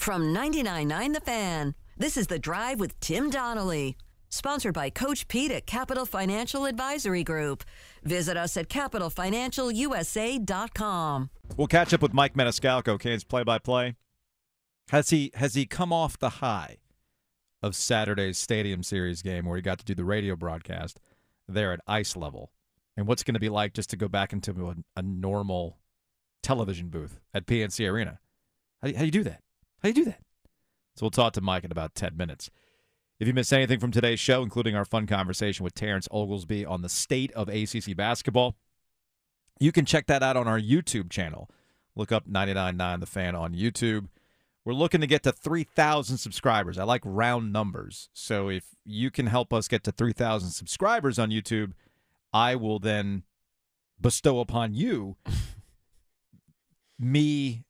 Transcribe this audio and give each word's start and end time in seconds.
From 0.00 0.34
99.9 0.34 1.12
The 1.12 1.20
Fan, 1.20 1.74
this 1.98 2.16
is 2.16 2.28
The 2.28 2.38
Drive 2.38 2.80
with 2.80 2.98
Tim 3.00 3.28
Donnelly. 3.28 3.98
Sponsored 4.30 4.72
by 4.72 4.88
Coach 4.88 5.28
Pete 5.28 5.50
at 5.50 5.66
Capital 5.66 6.06
Financial 6.06 6.64
Advisory 6.64 7.22
Group. 7.22 7.64
Visit 8.02 8.38
us 8.38 8.56
at 8.56 8.70
capitalfinancialusa.com. 8.70 11.30
We'll 11.54 11.66
catch 11.66 11.92
up 11.92 12.00
with 12.00 12.14
Mike 12.14 12.32
Maniscalco, 12.32 12.98
Canes 12.98 13.24
play-by-play. 13.24 13.94
Has 14.88 15.10
he 15.10 15.32
has 15.34 15.52
he 15.52 15.66
come 15.66 15.92
off 15.92 16.18
the 16.18 16.30
high 16.30 16.78
of 17.62 17.76
Saturday's 17.76 18.38
Stadium 18.38 18.82
Series 18.82 19.20
game 19.20 19.44
where 19.44 19.56
he 19.56 19.62
got 19.62 19.80
to 19.80 19.84
do 19.84 19.94
the 19.94 20.06
radio 20.06 20.34
broadcast 20.34 20.98
there 21.46 21.74
at 21.74 21.80
ice 21.86 22.16
level? 22.16 22.52
And 22.96 23.06
what's 23.06 23.22
going 23.22 23.34
to 23.34 23.40
be 23.40 23.50
like 23.50 23.74
just 23.74 23.90
to 23.90 23.98
go 23.98 24.08
back 24.08 24.32
into 24.32 24.70
a, 24.70 24.76
a 24.96 25.02
normal 25.02 25.76
television 26.42 26.88
booth 26.88 27.20
at 27.34 27.44
PNC 27.44 27.86
Arena? 27.86 28.18
How 28.80 28.86
do, 28.86 28.92
you, 28.92 28.96
how 28.96 29.02
do 29.02 29.06
you 29.06 29.12
do 29.12 29.24
that? 29.24 29.42
How 29.82 29.90
do 29.90 30.00
you 30.00 30.04
do 30.04 30.10
that? 30.10 30.20
So 30.96 31.04
we'll 31.04 31.10
talk 31.10 31.32
to 31.34 31.40
Mike 31.40 31.64
in 31.64 31.72
about 31.72 31.94
10 31.94 32.16
minutes. 32.16 32.50
If 33.18 33.26
you 33.26 33.34
missed 33.34 33.52
anything 33.52 33.80
from 33.80 33.90
today's 33.90 34.20
show, 34.20 34.42
including 34.42 34.74
our 34.74 34.84
fun 34.84 35.06
conversation 35.06 35.64
with 35.64 35.74
Terrence 35.74 36.08
Oglesby 36.10 36.64
on 36.64 36.82
the 36.82 36.88
state 36.88 37.32
of 37.32 37.48
ACC 37.48 37.96
basketball, 37.96 38.56
you 39.58 39.72
can 39.72 39.84
check 39.84 40.06
that 40.06 40.22
out 40.22 40.36
on 40.36 40.48
our 40.48 40.60
YouTube 40.60 41.10
channel. 41.10 41.50
Look 41.94 42.12
up 42.12 42.28
99.9 42.28 43.00
The 43.00 43.06
Fan 43.06 43.34
on 43.34 43.54
YouTube. 43.54 44.08
We're 44.64 44.72
looking 44.72 45.00
to 45.00 45.06
get 45.06 45.22
to 45.24 45.32
3,000 45.32 46.18
subscribers. 46.18 46.78
I 46.78 46.84
like 46.84 47.02
round 47.04 47.52
numbers. 47.52 48.08
So 48.12 48.48
if 48.48 48.64
you 48.84 49.10
can 49.10 49.26
help 49.26 49.52
us 49.52 49.68
get 49.68 49.84
to 49.84 49.92
3,000 49.92 50.50
subscribers 50.50 51.18
on 51.18 51.30
YouTube, 51.30 51.72
I 52.32 52.56
will 52.56 52.78
then 52.78 53.24
bestow 54.00 54.40
upon 54.40 54.74
you 54.74 55.16
me 56.98 57.64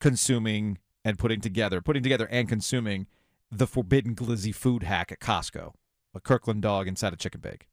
consuming 0.00 0.78
and 1.06 1.20
putting 1.20 1.40
together, 1.40 1.80
putting 1.80 2.02
together 2.02 2.26
and 2.32 2.48
consuming 2.48 3.06
the 3.48 3.68
forbidden 3.68 4.16
glizzy 4.16 4.52
food 4.52 4.82
hack 4.82 5.12
at 5.12 5.20
Costco, 5.20 5.72
a 6.12 6.20
Kirkland 6.20 6.62
dog 6.62 6.88
inside 6.88 7.12
a 7.12 7.16
chicken 7.16 7.40
bake. 7.40 7.68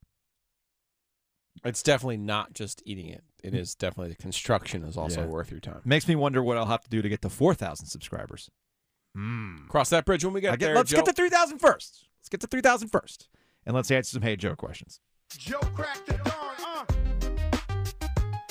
It's 1.64 1.82
definitely 1.82 2.18
not 2.18 2.52
just 2.52 2.80
eating 2.86 3.08
it. 3.08 3.24
It 3.42 3.52
mm. 3.52 3.58
is 3.58 3.74
definitely 3.74 4.10
the 4.10 4.22
construction 4.22 4.84
is 4.84 4.96
also 4.96 5.22
Yeah. 5.22 5.26
worth 5.26 5.50
your 5.50 5.58
time. 5.58 5.80
Makes 5.84 6.06
me 6.06 6.14
wonder 6.14 6.44
what 6.44 6.56
I'll 6.56 6.66
have 6.66 6.82
to 6.82 6.88
do 6.88 7.02
to 7.02 7.08
get 7.08 7.22
to 7.22 7.28
4,000 7.28 7.86
subscribers. 7.86 8.50
Hmm. 9.16 9.66
Cross 9.66 9.90
that 9.90 10.04
bridge 10.04 10.24
when 10.24 10.32
we 10.32 10.40
get 10.40 10.52
I 10.52 10.56
get- 10.56 10.66
there. 10.66 10.74
let's 10.76 10.92
Joe. 10.92 10.98
get 10.98 11.06
to 11.06 11.12
3,000 11.12 11.58
first. 11.58 12.06
Let's 12.20 12.28
get 12.28 12.40
to 12.40 12.46
3,000 12.46 12.88
first. 12.88 13.28
And 13.66 13.74
let's 13.74 13.90
answer 13.90 14.12
some 14.12 14.22
Hey 14.22 14.36
Joe 14.36 14.54
questions. 14.54 15.00
Joe 15.36 15.58
cracked 15.58 16.06
the 16.06 16.18
dawn. 16.18 16.33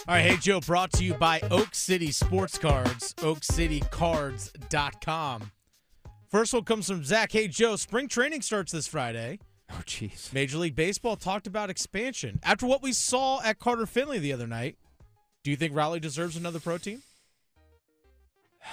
All 0.06 0.16
right, 0.16 0.26
hey 0.26 0.36
Joe, 0.36 0.60
brought 0.60 0.92
to 0.94 1.04
you 1.06 1.14
by 1.14 1.40
Oak 1.50 1.74
City 1.74 2.12
Sports 2.12 2.58
Cards, 2.58 3.14
oakcitycards.com. 3.20 5.52
First 6.28 6.54
one 6.54 6.64
comes 6.66 6.88
from 6.88 7.06
Zach. 7.06 7.32
Hey 7.32 7.48
Joe, 7.48 7.78
spring 7.78 8.10
training 8.10 8.42
starts 8.42 8.74
this 8.74 8.86
Friday. 8.86 9.40
Oh, 9.72 9.82
jeez. 9.86 10.34
Major 10.34 10.58
League 10.58 10.76
Baseball 10.76 11.16
talked 11.16 11.48
about 11.48 11.70
expansion. 11.70 12.42
After 12.44 12.66
what 12.66 12.84
we 12.84 12.92
saw 12.92 13.42
at 13.44 13.60
Carter 13.60 13.86
Finley 13.86 14.20
the 14.20 14.34
other 14.34 14.46
night, 14.46 14.76
do 15.42 15.52
you 15.52 15.56
think 15.56 15.74
Raleigh 15.74 16.02
deserves 16.02 16.36
another 16.36 16.60
pro 16.60 16.78
team? 16.78 17.02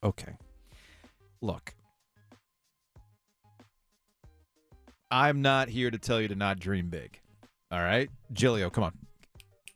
Okay. 0.00 0.36
Look, 1.40 1.74
I'm 5.10 5.42
not 5.42 5.68
here 5.68 5.90
to 5.90 5.98
tell 5.98 6.20
you 6.20 6.28
to 6.28 6.34
not 6.34 6.58
dream 6.58 6.88
big. 6.88 7.20
All 7.70 7.80
right, 7.80 8.08
Giglio, 8.32 8.70
come 8.70 8.84
on, 8.84 8.92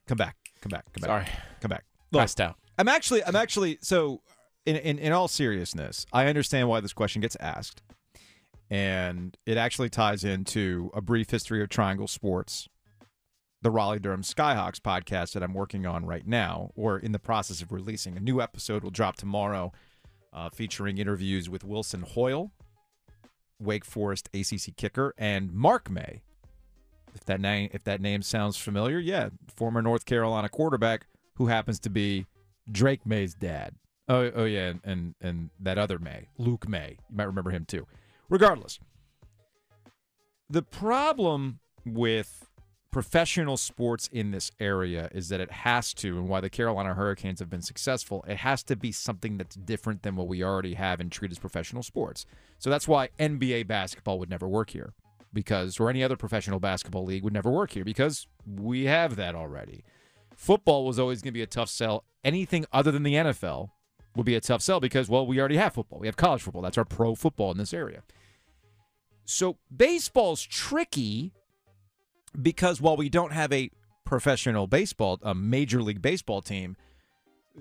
come 0.06 0.16
back, 0.16 0.36
come 0.60 0.70
back, 0.70 0.84
come 0.92 1.00
back. 1.02 1.08
Sorry. 1.08 1.26
come 1.60 1.68
back. 1.68 1.84
Look, 2.10 2.20
Passed 2.20 2.40
out. 2.40 2.56
I'm 2.78 2.88
actually, 2.88 3.24
I'm 3.24 3.36
actually. 3.36 3.78
So, 3.82 4.22
in, 4.66 4.76
in 4.76 4.98
in 4.98 5.12
all 5.12 5.28
seriousness, 5.28 6.06
I 6.12 6.26
understand 6.26 6.68
why 6.68 6.80
this 6.80 6.92
question 6.92 7.20
gets 7.20 7.36
asked, 7.40 7.82
and 8.70 9.36
it 9.46 9.56
actually 9.58 9.90
ties 9.90 10.24
into 10.24 10.90
a 10.94 11.00
brief 11.02 11.30
history 11.30 11.62
of 11.62 11.68
triangle 11.68 12.08
sports, 12.08 12.68
the 13.60 13.70
Raleigh 13.70 13.98
Durham 13.98 14.22
Skyhawks 14.22 14.80
podcast 14.80 15.32
that 15.32 15.42
I'm 15.42 15.54
working 15.54 15.86
on 15.86 16.06
right 16.06 16.26
now, 16.26 16.70
or 16.74 16.98
in 16.98 17.12
the 17.12 17.18
process 17.18 17.60
of 17.60 17.72
releasing. 17.72 18.16
A 18.16 18.20
new 18.20 18.40
episode 18.40 18.82
will 18.82 18.90
drop 18.90 19.16
tomorrow, 19.16 19.72
uh, 20.32 20.48
featuring 20.50 20.96
interviews 20.98 21.50
with 21.50 21.62
Wilson 21.64 22.02
Hoyle, 22.02 22.52
Wake 23.62 23.84
Forest 23.84 24.28
ACC 24.34 24.76
kicker, 24.76 25.14
and 25.16 25.52
Mark 25.52 25.90
Maye. 25.90 26.22
If 27.14 27.24
that 27.26 27.40
name, 27.40 27.70
if 27.72 27.84
that 27.84 28.00
name 28.00 28.22
sounds 28.22 28.56
familiar, 28.56 28.98
yeah, 28.98 29.30
former 29.54 29.82
North 29.82 30.06
Carolina 30.06 30.48
quarterback 30.48 31.06
who 31.34 31.46
happens 31.46 31.78
to 31.80 31.90
be 31.90 32.26
Drake 32.70 33.04
Maye's 33.04 33.34
dad. 33.34 33.74
Oh, 34.08 34.30
oh 34.34 34.44
yeah, 34.44 34.68
and, 34.68 34.80
and 34.84 35.14
and 35.20 35.50
that 35.60 35.78
other 35.78 35.98
Maye, 35.98 36.28
Luke 36.38 36.68
Maye. 36.68 36.96
You 37.10 37.16
might 37.16 37.24
remember 37.24 37.50
him 37.50 37.64
too. 37.64 37.86
Regardless, 38.28 38.78
the 40.48 40.62
problem 40.62 41.60
with 41.84 42.48
professional 42.92 43.56
sports 43.56 44.08
in 44.12 44.30
this 44.30 44.52
area 44.60 45.08
is 45.12 45.30
that 45.30 45.40
it 45.40 45.50
has 45.50 45.92
to, 45.94 46.18
and 46.18 46.28
why 46.28 46.40
the 46.40 46.50
Carolina 46.50 46.94
Hurricanes 46.94 47.40
have 47.40 47.50
been 47.50 47.62
successful, 47.62 48.24
it 48.28 48.36
has 48.36 48.62
to 48.64 48.76
be 48.76 48.92
something 48.92 49.38
that's 49.38 49.56
different 49.56 50.02
than 50.02 50.14
what 50.14 50.28
we 50.28 50.44
already 50.44 50.74
have 50.74 51.00
and 51.00 51.10
treat 51.10 51.32
as 51.32 51.38
professional 51.38 51.82
sports. 51.82 52.26
So 52.58 52.70
that's 52.70 52.86
why 52.86 53.08
NBA 53.18 53.66
basketball 53.66 54.18
would 54.18 54.30
never 54.30 54.46
work 54.46 54.70
here, 54.70 54.92
because, 55.32 55.80
or 55.80 55.88
any 55.88 56.04
other 56.04 56.16
professional 56.16 56.60
basketball 56.60 57.04
league 57.04 57.24
would 57.24 57.32
never 57.32 57.50
work 57.50 57.72
here, 57.72 57.84
because 57.84 58.28
we 58.46 58.84
have 58.84 59.16
that 59.16 59.34
already. 59.34 59.84
Football 60.36 60.84
was 60.84 60.98
always 60.98 61.22
going 61.22 61.32
to 61.32 61.38
be 61.38 61.42
a 61.42 61.46
tough 61.46 61.70
sell. 61.70 62.04
Anything 62.22 62.66
other 62.72 62.92
than 62.92 63.04
the 63.04 63.14
NFL 63.14 63.70
would 64.14 64.26
be 64.26 64.34
a 64.34 64.40
tough 64.40 64.60
sell 64.60 64.80
because, 64.80 65.08
well, 65.08 65.26
we 65.26 65.40
already 65.40 65.56
have 65.56 65.72
football. 65.72 65.98
We 65.98 66.08
have 66.08 66.16
college 66.16 66.42
football. 66.42 66.62
That's 66.62 66.78
our 66.78 66.84
pro 66.84 67.14
football 67.14 67.50
in 67.50 67.56
this 67.56 67.72
area. 67.72 68.02
So 69.24 69.56
baseball's 69.74 70.42
tricky 70.42 71.32
because 72.40 72.80
while 72.80 72.96
we 72.96 73.08
don't 73.08 73.32
have 73.32 73.52
a 73.52 73.70
professional 74.04 74.66
baseball, 74.66 75.18
a 75.22 75.34
major 75.34 75.82
league 75.82 76.02
baseball 76.02 76.42
team, 76.42 76.76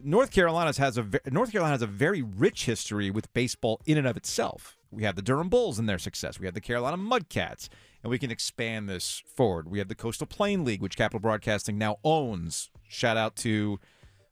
North 0.04 0.32
Carolina's 0.32 0.78
has 0.78 0.98
a 0.98 1.06
North 1.30 1.52
Carolina 1.52 1.74
has 1.74 1.82
a 1.82 1.88
very 1.88 2.22
rich 2.22 2.66
history 2.66 3.10
with 3.10 3.32
baseball 3.34 3.82
in 3.86 3.98
and 3.98 4.08
of 4.08 4.16
itself. 4.16 4.78
We 4.90 5.04
have 5.04 5.16
the 5.16 5.22
Durham 5.22 5.50
Bulls 5.50 5.80
and 5.80 5.88
their 5.88 6.00
success. 6.00 6.40
We 6.40 6.46
have 6.46 6.54
the 6.54 6.62
Carolina 6.62 6.98
Mudcats, 6.98 7.70
and 8.04 8.10
we 8.10 8.20
can 8.20 8.32
expand 8.32 8.90
this 8.90 9.24
forward. 9.26 9.70
We 9.70 9.80
have 9.80 9.88
the 9.88 9.96
Coastal 9.96 10.28
Plain 10.28 10.66
League, 10.66 10.82
which 10.82 10.98
Capital 10.98 11.20
Broadcasting 11.20 11.78
now 11.78 11.98
owns. 12.04 12.70
Shout 12.88 13.18
out 13.18 13.36
to 13.38 13.80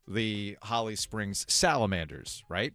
the 0.07 0.57
Holly 0.63 0.95
Springs 0.95 1.45
Salamanders, 1.47 2.43
right? 2.49 2.73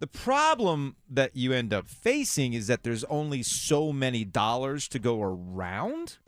The 0.00 0.06
problem 0.06 0.96
that 1.08 1.36
you 1.36 1.52
end 1.52 1.72
up 1.72 1.86
facing 1.86 2.54
is 2.54 2.66
that 2.66 2.82
there's 2.82 3.04
only 3.04 3.42
so 3.42 3.92
many 3.92 4.24
dollars 4.24 4.88
to 4.88 4.98
go 4.98 5.22
around. 5.22 6.18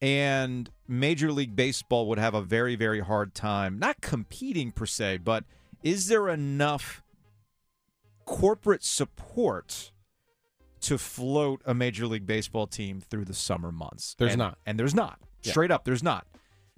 And 0.00 0.70
Major 0.86 1.32
League 1.32 1.56
Baseball 1.56 2.06
would 2.08 2.18
have 2.18 2.34
a 2.34 2.42
very, 2.42 2.76
very 2.76 3.00
hard 3.00 3.34
time, 3.34 3.78
not 3.78 4.00
competing 4.00 4.70
per 4.70 4.86
se, 4.86 5.18
but 5.18 5.44
is 5.82 6.08
there 6.08 6.28
enough 6.28 7.02
corporate 8.26 8.84
support 8.84 9.92
to 10.80 10.98
float 10.98 11.62
a 11.64 11.72
Major 11.74 12.06
League 12.06 12.26
Baseball 12.26 12.66
team 12.66 13.00
through 13.00 13.24
the 13.24 13.34
summer 13.34 13.72
months? 13.72 14.14
There's 14.18 14.32
And- 14.32 14.38
not. 14.38 14.58
And 14.66 14.78
there's 14.78 14.94
not. 14.94 15.18
Yeah. 15.42 15.52
Straight 15.52 15.70
up, 15.70 15.84
there's 15.84 16.02
not. 16.02 16.26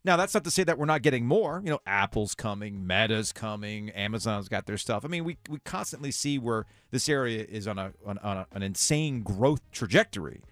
Now, 0.05 0.17
that's 0.17 0.35
not 0.35 0.45
to 0.45 0.53
say 0.53 0.63
that 0.63 0.79
we're 0.79 0.85
not 0.87 1.03
getting 1.03 1.27
more. 1.27 1.61
You 1.65 1.71
know, 1.71 1.81
Apple's 1.85 2.37
coming, 2.37 2.87
Meta's 2.87 3.33
coming, 3.33 3.91
Amazon's 3.91 4.49
got 4.49 4.67
their 4.67 4.77
stuff. 4.79 5.05
I 5.05 5.09
mean, 5.09 5.25
we, 5.25 5.37
we 5.49 5.59
constantly 5.65 6.13
see 6.13 6.39
where 6.39 6.65
this 6.93 7.09
area 7.09 7.45
is 7.49 7.67
on 7.67 7.77
a 7.77 7.93
on, 8.05 8.19
on 8.19 8.37
a, 8.37 8.47
an 8.53 8.63
insane 8.63 9.23
growth 9.25 9.63
trajectory. 9.73 10.43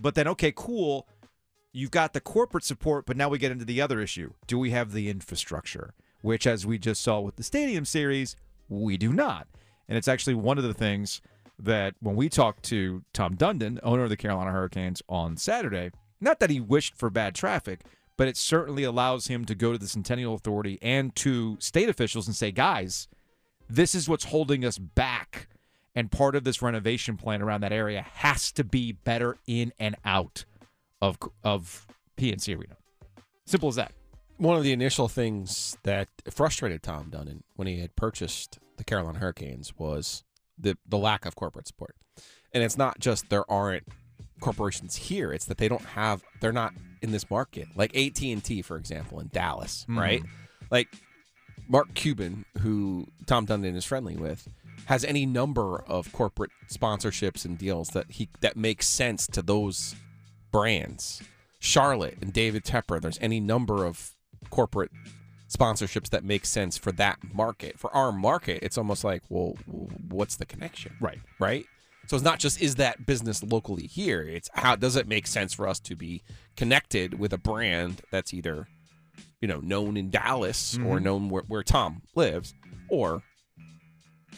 But 0.00 0.14
then, 0.14 0.28
okay, 0.28 0.52
cool. 0.54 1.08
You've 1.76 1.90
got 1.90 2.12
the 2.12 2.20
corporate 2.20 2.62
support, 2.62 3.04
but 3.04 3.16
now 3.16 3.28
we 3.28 3.36
get 3.36 3.50
into 3.50 3.64
the 3.64 3.80
other 3.80 4.00
issue. 4.00 4.32
Do 4.46 4.60
we 4.60 4.70
have 4.70 4.92
the 4.92 5.10
infrastructure? 5.10 5.92
Which, 6.22 6.46
as 6.46 6.64
we 6.64 6.78
just 6.78 7.02
saw 7.02 7.18
with 7.18 7.34
the 7.34 7.42
Stadium 7.42 7.84
Series, 7.84 8.36
we 8.68 8.96
do 8.96 9.12
not. 9.12 9.48
And 9.88 9.98
it's 9.98 10.06
actually 10.06 10.34
one 10.34 10.56
of 10.56 10.62
the 10.62 10.72
things 10.72 11.20
that 11.58 11.96
when 11.98 12.14
we 12.14 12.28
talked 12.28 12.62
to 12.66 13.02
Tom 13.12 13.36
Dundon, 13.36 13.80
owner 13.82 14.04
of 14.04 14.08
the 14.08 14.16
Carolina 14.16 14.52
Hurricanes, 14.52 15.02
on 15.08 15.36
Saturday, 15.36 15.90
not 16.20 16.38
that 16.38 16.48
he 16.48 16.60
wished 16.60 16.94
for 16.94 17.10
bad 17.10 17.34
traffic, 17.34 17.80
but 18.16 18.28
it 18.28 18.36
certainly 18.36 18.84
allows 18.84 19.26
him 19.26 19.44
to 19.44 19.56
go 19.56 19.72
to 19.72 19.78
the 19.78 19.88
Centennial 19.88 20.36
Authority 20.36 20.78
and 20.80 21.12
to 21.16 21.56
state 21.58 21.88
officials 21.88 22.28
and 22.28 22.36
say, 22.36 22.52
guys, 22.52 23.08
this 23.68 23.96
is 23.96 24.08
what's 24.08 24.26
holding 24.26 24.64
us 24.64 24.78
back. 24.78 25.48
And 25.92 26.12
part 26.12 26.36
of 26.36 26.44
this 26.44 26.62
renovation 26.62 27.16
plan 27.16 27.42
around 27.42 27.62
that 27.62 27.72
area 27.72 28.02
has 28.02 28.52
to 28.52 28.62
be 28.62 28.92
better 28.92 29.38
in 29.48 29.72
and 29.80 29.96
out 30.04 30.44
of 31.04 31.18
of 31.42 31.86
PNC 32.16 32.58
Arena. 32.58 32.76
Simple 33.46 33.68
as 33.68 33.76
that. 33.76 33.92
One 34.36 34.56
of 34.56 34.64
the 34.64 34.72
initial 34.72 35.08
things 35.08 35.76
that 35.84 36.08
frustrated 36.30 36.82
Tom 36.82 37.10
Dundon 37.10 37.42
when 37.54 37.68
he 37.68 37.80
had 37.80 37.94
purchased 37.94 38.58
the 38.76 38.84
Carolina 38.84 39.18
Hurricanes 39.18 39.72
was 39.78 40.24
the 40.58 40.76
the 40.86 40.98
lack 40.98 41.26
of 41.26 41.36
corporate 41.36 41.66
support. 41.66 41.96
And 42.52 42.62
it's 42.62 42.78
not 42.78 42.98
just 42.98 43.28
there 43.30 43.48
aren't 43.50 43.84
corporations 44.40 44.96
here; 44.96 45.32
it's 45.32 45.44
that 45.46 45.58
they 45.58 45.68
don't 45.68 45.84
have 45.84 46.22
they're 46.40 46.52
not 46.52 46.72
in 47.02 47.12
this 47.12 47.30
market. 47.30 47.68
Like 47.76 47.96
AT 47.96 48.20
and 48.22 48.42
T, 48.42 48.62
for 48.62 48.76
example, 48.76 49.20
in 49.20 49.28
Dallas, 49.32 49.82
mm-hmm. 49.82 49.98
right? 49.98 50.22
Like 50.70 50.88
Mark 51.68 51.94
Cuban, 51.94 52.44
who 52.60 53.06
Tom 53.26 53.46
Dundon 53.46 53.76
is 53.76 53.84
friendly 53.84 54.16
with, 54.16 54.48
has 54.86 55.04
any 55.04 55.26
number 55.26 55.82
of 55.86 56.12
corporate 56.12 56.50
sponsorships 56.70 57.44
and 57.44 57.58
deals 57.58 57.90
that 57.90 58.10
he 58.10 58.28
that 58.40 58.56
makes 58.56 58.88
sense 58.88 59.26
to 59.28 59.42
those 59.42 59.94
brands. 60.54 61.20
Charlotte 61.58 62.16
and 62.20 62.32
David 62.32 62.62
Tepper, 62.62 63.00
there's 63.00 63.18
any 63.20 63.40
number 63.40 63.84
of 63.84 64.12
corporate 64.50 64.92
sponsorships 65.52 66.10
that 66.10 66.22
make 66.22 66.46
sense 66.46 66.78
for 66.78 66.92
that 66.92 67.18
market. 67.34 67.76
For 67.76 67.92
our 67.92 68.12
market, 68.12 68.60
it's 68.62 68.78
almost 68.78 69.02
like, 69.02 69.22
well, 69.28 69.56
what's 70.08 70.36
the 70.36 70.46
connection? 70.46 70.92
Right. 71.00 71.18
Right? 71.40 71.66
So 72.06 72.14
it's 72.14 72.24
not 72.24 72.38
just 72.38 72.62
is 72.62 72.76
that 72.76 73.04
business 73.04 73.42
locally 73.42 73.88
here, 73.88 74.22
it's 74.22 74.48
how 74.54 74.76
does 74.76 74.94
it 74.94 75.08
make 75.08 75.26
sense 75.26 75.52
for 75.52 75.66
us 75.66 75.80
to 75.80 75.96
be 75.96 76.22
connected 76.56 77.18
with 77.18 77.32
a 77.32 77.38
brand 77.38 78.02
that's 78.12 78.32
either 78.32 78.68
you 79.40 79.48
know 79.48 79.58
known 79.58 79.96
in 79.96 80.10
Dallas 80.10 80.76
or 80.76 80.96
mm-hmm. 80.96 81.04
known 81.04 81.28
where, 81.30 81.42
where 81.48 81.62
Tom 81.64 82.02
lives 82.14 82.54
or 82.88 83.22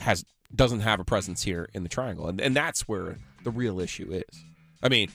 has 0.00 0.24
doesn't 0.54 0.80
have 0.80 0.98
a 0.98 1.04
presence 1.04 1.42
here 1.42 1.68
in 1.74 1.82
the 1.82 1.90
triangle. 1.90 2.26
And 2.26 2.40
and 2.40 2.56
that's 2.56 2.88
where 2.88 3.18
the 3.42 3.50
real 3.50 3.80
issue 3.80 4.12
is. 4.12 4.44
I 4.82 4.88
mean, 4.88 5.10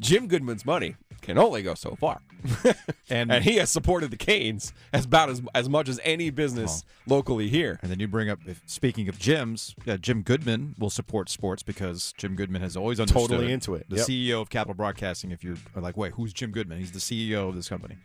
Jim 0.00 0.28
Goodmon's 0.28 0.64
money 0.66 0.96
can 1.22 1.38
only 1.38 1.62
go 1.62 1.74
so 1.74 1.96
far. 1.96 2.20
And 3.10 3.30
and 3.30 3.44
he 3.44 3.56
has 3.56 3.70
supported 3.70 4.10
the 4.10 4.16
Canes 4.16 4.72
as 4.92 5.04
about 5.04 5.28
as, 5.28 5.42
as 5.54 5.68
much 5.68 5.88
as 5.90 6.00
any 6.04 6.30
business 6.30 6.84
locally 7.06 7.48
here. 7.48 7.78
And 7.82 7.90
then 7.90 8.00
you 8.00 8.08
bring 8.08 8.30
up, 8.30 8.38
if, 8.46 8.62
speaking 8.66 9.08
of 9.08 9.18
gyms, 9.18 9.74
yeah, 9.84 9.98
Jim 9.98 10.24
Goodmon 10.24 10.76
will 10.78 10.88
support 10.90 11.28
sports 11.28 11.62
because 11.62 12.14
Jim 12.16 12.34
Goodmon 12.36 12.60
has 12.60 12.76
always 12.76 12.98
understood 12.98 13.28
Totally 13.30 13.52
into 13.52 13.74
it. 13.74 13.86
The 13.90 13.96
Yep. 13.96 14.06
CEO 14.06 14.40
of 14.40 14.48
Capital 14.50 14.74
Broadcasting. 14.74 15.30
If 15.32 15.44
you're 15.44 15.56
like, 15.76 15.96
wait, 15.98 16.12
who's 16.14 16.32
Jim 16.32 16.50
Goodmon? 16.52 16.78
He's 16.78 16.92
the 16.92 16.98
CEO 16.98 17.48
of 17.48 17.54
this 17.54 17.68
company. 17.68 17.96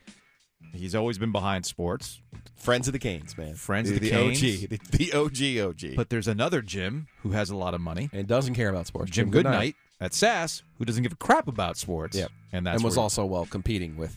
He's 0.74 0.94
always 0.94 1.18
been 1.18 1.32
behind 1.32 1.66
sports. 1.66 2.22
Friends 2.58 2.88
of 2.88 2.92
the 2.92 3.00
Canes, 3.00 3.38
man. 3.38 3.56
Friends 3.56 3.90
of 3.90 4.00
the, 4.02 4.10
the 4.12 4.16
OG, 4.18 4.70
the, 4.70 4.80
the 4.92 5.14
OG, 5.14 5.70
OG. 5.70 5.96
But 5.96 6.10
there's 6.10 6.28
another 6.28 6.62
Jim 6.62 7.08
who 7.22 7.32
has 7.32 7.50
a 7.50 7.56
lot 7.56 7.74
of 7.74 7.80
money. 7.82 8.10
and 8.12 8.28
doesn't 8.28 8.54
care 8.56 8.70
about 8.70 8.86
sports. 8.86 9.10
Jim 9.12 9.30
Goodnight 9.32 9.76
at 10.02 10.14
SAS, 10.14 10.64
who 10.78 10.86
doesn't 10.86 11.04
give 11.04 11.12
a 11.12 11.18
crap 11.18 11.48
about 11.48 11.78
sports. 11.78 12.16
Yep. 12.18 12.32
and 12.52 12.66
that's 12.66 12.76
and 12.78 12.84
was 12.84 12.98
also 12.98 13.26
well 13.26 13.46
competing 13.46 13.98
with 13.98 14.16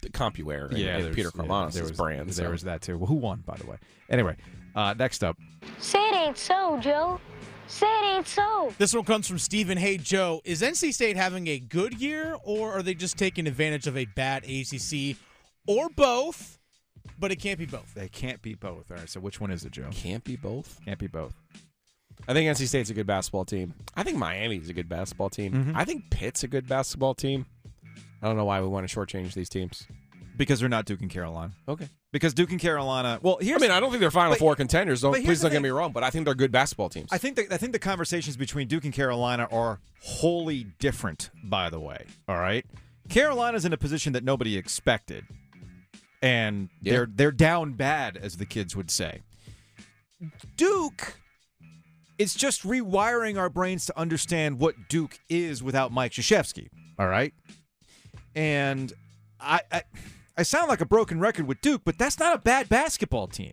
the 0.00 0.10
CompuWare 0.10 0.68
and, 0.68 0.76
and 0.78 1.04
there's- 1.04 1.14
Peter 1.14 1.30
yeah, 1.34 1.42
Karmanos' 1.42 1.72
there 1.72 1.82
was, 1.82 1.92
brand. 1.92 2.28
There 2.30 2.46
so. 2.46 2.50
was 2.50 2.62
that 2.64 2.82
too. 2.82 2.96
Well, 2.98 3.06
who 3.06 3.14
won, 3.16 3.42
by 3.46 3.56
the 3.56 3.66
way? 3.66 3.76
Anyway, 4.10 4.36
uh, 4.74 4.94
next 4.98 5.24
up, 5.24 5.36
Say 5.78 5.98
it 5.98 6.14
ain't 6.14 6.38
so, 6.38 6.78
Joe. 6.80 7.20
Say 7.66 7.86
it 7.86 8.16
ain't 8.16 8.26
so. 8.26 8.72
This 8.78 8.94
one 8.94 9.04
comes 9.04 9.28
from 9.28 9.38
Stephen. 9.38 9.76
Hey, 9.76 9.98
Joe, 9.98 10.40
is 10.44 10.62
NC 10.62 10.94
State 10.94 11.16
having 11.16 11.48
a 11.48 11.58
good 11.58 12.00
year, 12.00 12.36
or 12.42 12.72
are 12.72 12.82
they 12.82 12.94
just 12.94 13.18
taking 13.18 13.46
advantage 13.46 13.86
of 13.86 13.96
a 13.96 14.06
bad 14.06 14.44
ACC, 14.44 15.16
or 15.66 15.88
both? 15.90 16.58
But 17.18 17.32
it 17.32 17.36
can't 17.36 17.58
be 17.58 17.66
both. 17.66 17.92
they 17.94 18.08
can't 18.08 18.40
be 18.40 18.54
both. 18.54 18.90
All 18.90 18.96
right, 18.96 19.08
so 19.08 19.20
which 19.20 19.40
one 19.40 19.50
is 19.50 19.64
it, 19.64 19.72
Joe? 19.72 19.88
Can't 19.90 20.22
be 20.24 20.36
both. 20.36 20.78
Can't 20.84 20.98
be 20.98 21.08
both. 21.08 21.34
I 22.26 22.34
think 22.34 22.48
NC 22.56 22.66
State's 22.68 22.90
a 22.90 22.94
good 22.94 23.06
basketball 23.06 23.44
team. 23.44 23.74
I 23.94 24.02
think 24.02 24.18
Miami's 24.18 24.68
a 24.68 24.74
good 24.74 24.88
basketball 24.88 25.30
team. 25.30 25.52
Mm-hmm. 25.52 25.72
I 25.76 25.84
think 25.84 26.10
Pitt's 26.10 26.42
a 26.44 26.48
good 26.48 26.68
basketball 26.68 27.14
team. 27.14 27.46
I 28.22 28.26
don't 28.26 28.36
know 28.36 28.44
why 28.44 28.60
we 28.60 28.66
want 28.68 28.88
to 28.88 28.94
shortchange 28.94 29.34
these 29.34 29.48
teams. 29.48 29.86
Because 30.36 30.60
they're 30.60 30.68
not 30.68 30.84
Duke 30.84 31.00
and 31.00 31.10
Carolina. 31.10 31.52
Okay. 31.68 31.88
Because 32.12 32.32
Duke 32.32 32.50
and 32.52 32.60
Carolina. 32.60 33.18
Well, 33.22 33.38
I 33.40 33.44
here's. 33.44 33.60
mean, 33.60 33.70
I 33.70 33.80
don't 33.80 33.90
think 33.90 34.00
they're 34.00 34.10
Final 34.10 34.32
But- 34.32 34.38
Four 34.38 34.54
contenders. 34.56 35.00
Don't 35.00 35.10
but 35.12 35.16
here's 35.20 35.26
please 35.26 35.40
the 35.40 35.48
don't 35.48 35.52
get 35.52 35.56
thing. 35.56 35.62
me 35.64 35.68
wrong, 35.70 35.92
but 35.92 36.04
I 36.04 36.10
think 36.10 36.24
they're 36.26 36.34
good 36.34 36.52
basketball 36.52 36.88
teams. 36.88 37.08
I 37.12 37.18
think 37.18 37.36
that 37.36 37.52
I 37.52 37.56
think 37.56 37.72
the 37.72 37.78
conversations 37.78 38.36
between 38.36 38.68
Duke 38.68 38.84
and 38.84 38.92
Carolina 38.92 39.48
are 39.50 39.80
wholly 40.00 40.64
different. 40.78 41.30
By 41.44 41.70
the 41.70 41.80
way, 41.80 42.06
all 42.28 42.38
right. 42.38 42.64
Carolina's 43.08 43.64
in 43.64 43.72
a 43.72 43.76
position 43.76 44.12
that 44.12 44.22
nobody 44.22 44.56
expected, 44.56 45.24
and 46.22 46.68
Yeah. 46.82 46.92
they're 46.92 47.06
they're 47.06 47.32
down 47.32 47.72
bad, 47.72 48.16
as 48.16 48.36
the 48.36 48.46
kids 48.46 48.76
would 48.76 48.90
say. 48.92 49.22
Duke 50.56 51.14
is 52.18 52.34
just 52.34 52.62
rewiring 52.64 53.38
our 53.38 53.48
brains 53.48 53.86
to 53.86 53.98
understand 53.98 54.58
what 54.58 54.74
Duke 54.88 55.18
is 55.28 55.62
without 55.62 55.92
Mike 55.92 56.12
Krzyzewski. 56.12 56.68
All 56.98 57.06
right, 57.08 57.32
and 58.34 58.92
I, 59.40 59.60
I 59.70 59.82
I 60.36 60.42
sound 60.42 60.68
like 60.68 60.80
a 60.80 60.86
broken 60.86 61.20
record 61.20 61.46
with 61.46 61.60
Duke, 61.60 61.82
but 61.84 61.98
that's 61.98 62.18
not 62.18 62.34
a 62.34 62.38
bad 62.38 62.68
basketball 62.68 63.26
team. 63.28 63.52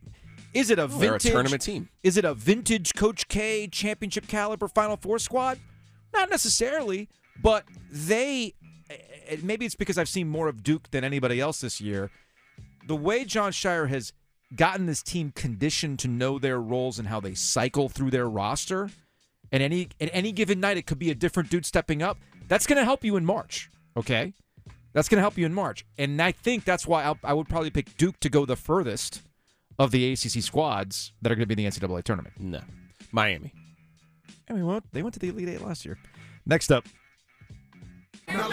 Is 0.54 0.70
it 0.70 0.80
a 0.80 0.88
they're 0.88 1.10
a 1.10 1.20
vintage 1.20 1.32
tournament 1.32 1.62
team. 1.62 1.90
Is 2.04 2.18
it 2.18 2.26
a 2.26 2.34
vintage 2.34 2.94
Coach 2.96 3.28
K 3.28 3.68
championship 3.68 4.28
caliber 4.28 4.68
Final 4.68 4.98
Four 4.98 5.20
squad? 5.20 5.60
Not 6.14 6.30
necessarily, 6.30 7.10
but 7.42 7.66
they. 7.92 8.54
eh, 8.90 9.36
Maybe 9.44 9.66
it's 9.66 9.76
because 9.76 9.98
I've 9.98 10.08
seen 10.10 10.30
more 10.30 10.48
of 10.48 10.64
Duke 10.64 10.90
than 10.92 11.04
anybody 11.04 11.40
else 11.42 11.62
this 11.62 11.82
year. 11.82 12.10
The 12.88 12.96
way 12.96 13.26
Jon 13.26 13.52
Scheyer 13.52 13.90
has 13.90 14.14
gotten 14.54 14.86
this 14.86 15.02
team 15.02 15.32
conditioned 15.36 16.00
to 16.00 16.08
know 16.08 16.38
their 16.40 16.60
roles 16.60 17.00
and 17.00 17.08
how 17.08 17.20
they 17.20 17.34
cycle 17.34 17.90
through 17.90 18.12
their 18.12 18.28
roster, 18.30 18.90
and 19.52 19.64
any 19.64 19.90
at 20.00 20.10
any 20.12 20.32
given 20.32 20.60
night 20.60 20.78
it 20.78 20.86
could 20.86 21.00
be 21.00 21.10
a 21.10 21.16
different 21.16 21.50
dude 21.50 21.66
stepping 21.66 22.02
up. 22.04 22.18
That's 22.48 22.68
going 22.68 22.78
to 22.78 22.86
help 22.86 23.04
you 23.04 23.16
in 23.16 23.26
March. 23.26 23.70
Okay, 23.98 24.34
that's 24.94 25.10
going 25.10 25.18
to 25.18 25.22
help 25.22 25.38
you 25.38 25.46
in 25.46 25.54
March, 25.54 25.86
and 25.98 26.22
I 26.22 26.32
think 26.32 26.66
that's 26.66 26.86
why 26.86 27.04
I'll, 27.04 27.18
I 27.24 27.34
would 27.34 27.48
probably 27.50 27.70
pick 27.70 27.98
Duke 27.98 28.20
to 28.20 28.30
go 28.30 28.46
the 28.46 28.56
furthest 28.56 29.22
of 29.80 29.92
the 29.92 30.12
ACC 30.12 30.42
squads 30.44 31.12
that 31.22 31.32
are 31.32 31.36
going 31.36 31.48
to 31.48 31.56
be 31.56 31.64
in 31.64 31.70
the 31.70 31.80
NCAA 31.80 32.04
tournament. 32.04 32.36
No. 32.40 32.62
Miami. 33.12 33.54
I 34.50 34.54
mean, 34.54 34.66
well, 34.66 34.82
they 34.92 35.02
went 35.02 35.14
to 35.14 35.20
the 35.20 35.30
Elite 35.30 35.50
Eight 35.50 35.62
last 35.62 35.86
year. 35.86 35.98
Next 36.46 36.72
up, 36.72 36.86
Now 38.28 38.48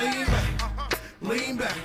lean 1.23 1.57
back. 1.57 1.77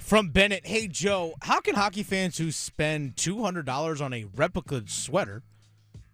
From 0.00 0.30
Bennett, 0.30 0.66
hey 0.66 0.88
Joe, 0.88 1.34
how 1.42 1.60
can 1.60 1.74
hockey 1.74 2.02
fans 2.02 2.38
who 2.38 2.50
spend 2.50 3.16
two 3.16 3.42
hundred 3.42 3.66
dollars 3.66 4.00
on 4.00 4.12
a 4.12 4.24
replica 4.34 4.82
sweater 4.86 5.42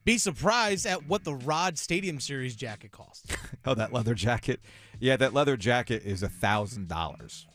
be 0.04 0.18
surprised 0.18 0.84
at 0.84 1.06
what 1.06 1.24
the 1.24 1.34
Rod 1.34 1.78
Stadium 1.78 2.20
Series 2.20 2.54
jacket 2.54 2.90
costs? 2.92 3.34
oh, 3.64 3.74
that 3.74 3.92
leather 3.92 4.14
jacket. 4.14 4.60
Yeah, 5.00 5.16
that 5.16 5.32
leather 5.32 5.56
jacket 5.56 6.02
is 6.04 6.22
a 6.22 6.28
thousand 6.28 6.88
dollars. 6.88 7.46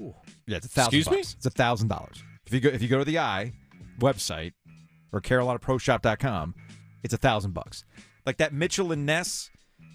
Yeah, 0.48 0.58
it's 0.58 0.66
a 0.66 0.70
thousand. 0.70 1.00
Excuse 1.00 1.12
me? 1.12 1.20
It's 1.20 1.46
a 1.46 1.52
thousand 1.52 1.90
dollars. 1.90 2.24
If 2.46 2.54
you 2.54 2.60
go, 2.60 2.70
if 2.70 2.82
you 2.82 2.88
go 2.88 3.00
to 3.00 3.06
the 3.06 3.20
I 3.20 3.54
website 4.00 4.54
or 5.12 5.22
CarolinaProShop.com, 5.22 6.56
it's 7.04 7.14
a 7.14 7.18
thousand 7.18 7.54
bucks. 7.54 7.84
Like 8.26 8.38
that 8.38 8.54
Mitchell 8.54 8.92
and 8.92 9.06
Ness 9.06 9.50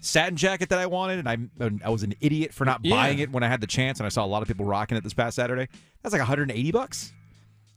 satin 0.05 0.35
jacket 0.37 0.69
that 0.69 0.79
I 0.79 0.85
wanted, 0.85 1.25
and 1.25 1.29
I 1.29 1.67
I 1.85 1.89
was 1.89 2.03
an 2.03 2.13
idiot 2.21 2.53
for 2.53 2.63
not 2.65 2.81
Yeah. 2.83 2.95
buying 2.95 3.19
it 3.19 3.31
when 3.31 3.43
I 3.43 3.47
had 3.47 3.61
the 3.61 3.67
chance, 3.67 3.99
and 3.99 4.05
I 4.05 4.09
saw 4.09 4.23
a 4.23 4.27
lot 4.27 4.41
of 4.41 4.47
people 4.47 4.65
rocking 4.65 4.97
it 4.97 5.03
this 5.03 5.13
past 5.13 5.35
Saturday. 5.35 5.67
That's 6.03 6.13
like 6.13 6.21
180 6.21 6.71
bucks. 6.71 7.11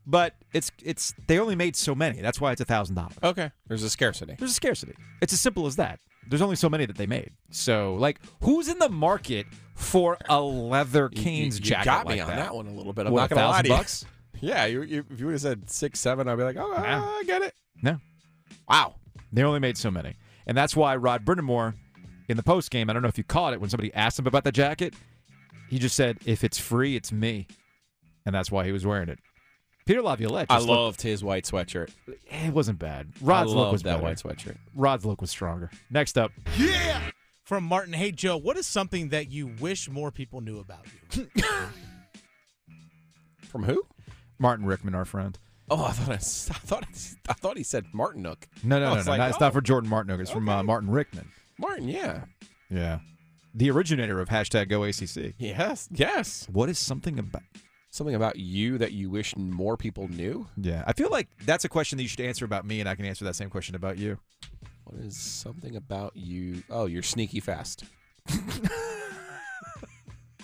But 0.06 0.34
it's 0.54 0.72
it's 0.82 1.12
they 1.26 1.38
only 1.38 1.54
made 1.54 1.76
so 1.76 1.94
many. 1.94 2.22
That's 2.22 2.40
why 2.40 2.52
it's 2.52 2.60
a 2.62 2.64
thousand 2.64 2.94
dollars. 2.94 3.12
Okay. 3.22 3.50
There's 3.66 3.82
a 3.82 3.90
scarcity. 3.90 4.36
There's 4.38 4.52
a 4.52 4.54
scarcity. 4.54 4.94
It's 5.20 5.34
as 5.34 5.40
simple 5.40 5.66
as 5.66 5.76
that. 5.76 6.00
There's 6.26 6.40
only 6.42 6.56
so 6.56 6.68
many 6.70 6.86
that 6.86 6.96
they 6.96 7.06
made. 7.06 7.32
So, 7.50 7.94
like, 7.94 8.18
who's 8.42 8.68
in 8.68 8.78
the 8.78 8.88
market 8.88 9.46
for 9.74 10.16
a 10.28 10.40
leather 10.40 11.08
Canes 11.10 11.58
you, 11.58 11.64
you 11.64 11.70
jacket 11.70 11.84
got 11.86 12.06
me 12.06 12.14
like 12.14 12.22
on 12.22 12.28
that? 12.28 12.36
that. 12.36 12.54
one 12.54 12.66
a 12.68 12.72
little 12.72 12.92
bit. 12.94 13.06
I'm 13.06 13.12
What, 13.12 13.20
not 13.22 13.30
gonna 13.30 13.48
lie 13.48 13.62
to 13.62 13.68
you. 13.68 14.08
Yeah, 14.40 14.66
you, 14.66 14.82
you, 14.82 15.04
if 15.10 15.18
you 15.18 15.26
would 15.26 15.32
have 15.32 15.40
said 15.42 15.68
six, 15.68 15.98
seven, 15.98 16.28
I'd 16.28 16.36
be 16.36 16.44
like, 16.44 16.56
oh. 16.58 16.72
I 16.76 17.22
get 17.26 17.42
it. 17.42 17.54
No, 17.82 17.98
Wow. 18.68 18.94
they 19.32 19.42
only 19.42 19.58
made 19.58 19.76
so 19.76 19.90
many, 19.90 20.14
and 20.46 20.56
that's 20.56 20.76
why 20.76 20.94
Rod 20.96 21.24
Brind'Amour, 21.24 21.74
in 22.28 22.36
the 22.36 22.42
post 22.42 22.70
game, 22.70 22.88
I 22.90 22.92
don't 22.92 23.02
know 23.02 23.08
if 23.08 23.18
you 23.18 23.24
caught 23.24 23.52
it 23.54 23.60
when 23.60 23.70
somebody 23.70 23.92
asked 23.94 24.18
him 24.18 24.26
about 24.26 24.44
the 24.44 24.52
jacket, 24.52 24.94
he 25.68 25.78
just 25.78 25.96
said, 25.96 26.18
"If 26.24 26.44
it's 26.44 26.58
free, 26.58 26.96
it's 26.96 27.10
me," 27.12 27.46
and 28.26 28.34
that's 28.34 28.50
why 28.50 28.64
he 28.64 28.72
was 28.72 28.86
wearing 28.86 29.08
it. 29.08 29.18
Peter 29.86 30.02
Laviolette. 30.02 30.46
I 30.50 30.56
Just 30.56 30.66
looked- 30.68 30.78
loved 30.78 31.02
his 31.02 31.24
white 31.24 31.44
sweatshirt. 31.44 31.90
it 32.30 32.52
wasn't 32.52 32.78
bad. 32.78 33.08
Rod's 33.22 33.52
I 33.52 33.54
look 33.56 33.72
was 33.72 33.82
that 33.82 33.92
better. 33.92 34.02
white 34.02 34.18
sweatshirt. 34.18 34.58
Rod's 34.74 35.06
look 35.06 35.22
was 35.22 35.30
stronger. 35.30 35.70
Next 35.90 36.18
up, 36.18 36.30
Yeah. 36.58 37.00
From 37.44 37.64
Martin, 37.64 37.94
hey 37.94 38.12
Joe, 38.12 38.36
what 38.36 38.58
is 38.58 38.66
something 38.66 39.08
that 39.08 39.30
you 39.30 39.46
wish 39.46 39.88
more 39.88 40.10
people 40.10 40.42
knew 40.42 40.58
about 40.58 40.84
you? 41.14 41.30
From 43.48 43.64
who? 43.64 43.82
Martin 44.38 44.66
Rickman, 44.66 44.94
our 44.94 45.06
friend. 45.06 45.38
Oh, 45.70 45.84
I 45.84 45.92
thought 45.92 46.10
I 46.14 46.16
thought 46.18 46.84
I 47.28 47.32
thought 47.32 47.56
he 47.56 47.62
said 47.62 47.86
Martin 47.94 48.20
Nook. 48.22 48.46
No, 48.62 48.78
no, 48.78 48.94
no, 48.94 49.02
no. 49.02 49.10
like, 49.10 49.18
no, 49.18 49.26
it's 49.28 49.36
oh. 49.40 49.44
not 49.46 49.52
for 49.54 49.60
Jordan 49.62 49.88
Martin. 49.88 50.18
It's 50.20 50.30
from 50.30 50.48
uh, 50.48 50.62
Martin 50.62 50.90
Rickman. 50.90 51.30
Martin, 51.58 51.88
yeah. 51.88 52.24
Yeah. 52.70 53.00
The 53.54 53.70
originator 53.70 54.20
of 54.20 54.28
hashtag 54.28 54.70
GoACC. 54.70 55.34
Yes, 55.38 55.88
yes. 55.90 56.46
What 56.50 56.68
is 56.68 56.78
something 56.78 57.18
about. 57.18 57.42
Something 57.90 58.14
about 58.14 58.36
you 58.36 58.78
that 58.78 58.92
you 58.92 59.10
wish 59.10 59.34
more 59.36 59.76
people 59.76 60.08
knew. 60.08 60.46
Yeah. 60.56 60.84
I 60.86 60.92
feel 60.92 61.10
like 61.10 61.28
that's 61.44 61.64
a 61.64 61.68
question 61.68 61.96
that 61.96 62.02
you 62.02 62.08
should 62.08 62.20
answer 62.20 62.44
about 62.44 62.66
me, 62.66 62.80
and 62.80 62.88
I 62.88 62.94
can 62.94 63.06
answer 63.06 63.24
that 63.24 63.34
same 63.34 63.50
question 63.50 63.74
about 63.74 63.98
you. 63.98 64.18
What 64.84 65.00
is 65.00 65.16
something 65.16 65.74
about 65.74 66.14
you? 66.14 66.62
Oh, 66.70 66.86
you're 66.86 67.02
sneaky 67.02 67.40
fast. 67.40 67.84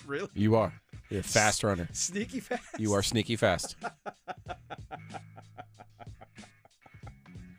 Really? 0.07 0.29
You 0.33 0.55
are. 0.55 0.73
You're 1.09 1.21
a 1.21 1.23
fast 1.23 1.63
runner. 1.63 1.87
Sneaky 1.91 2.39
fast. 2.39 2.63
You 2.77 2.93
are 2.93 3.01
sneaky 3.01 3.35
fast. 3.35 3.75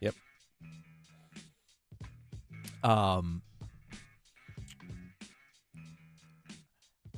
yep. 0.01 0.15
Um, 2.83 3.36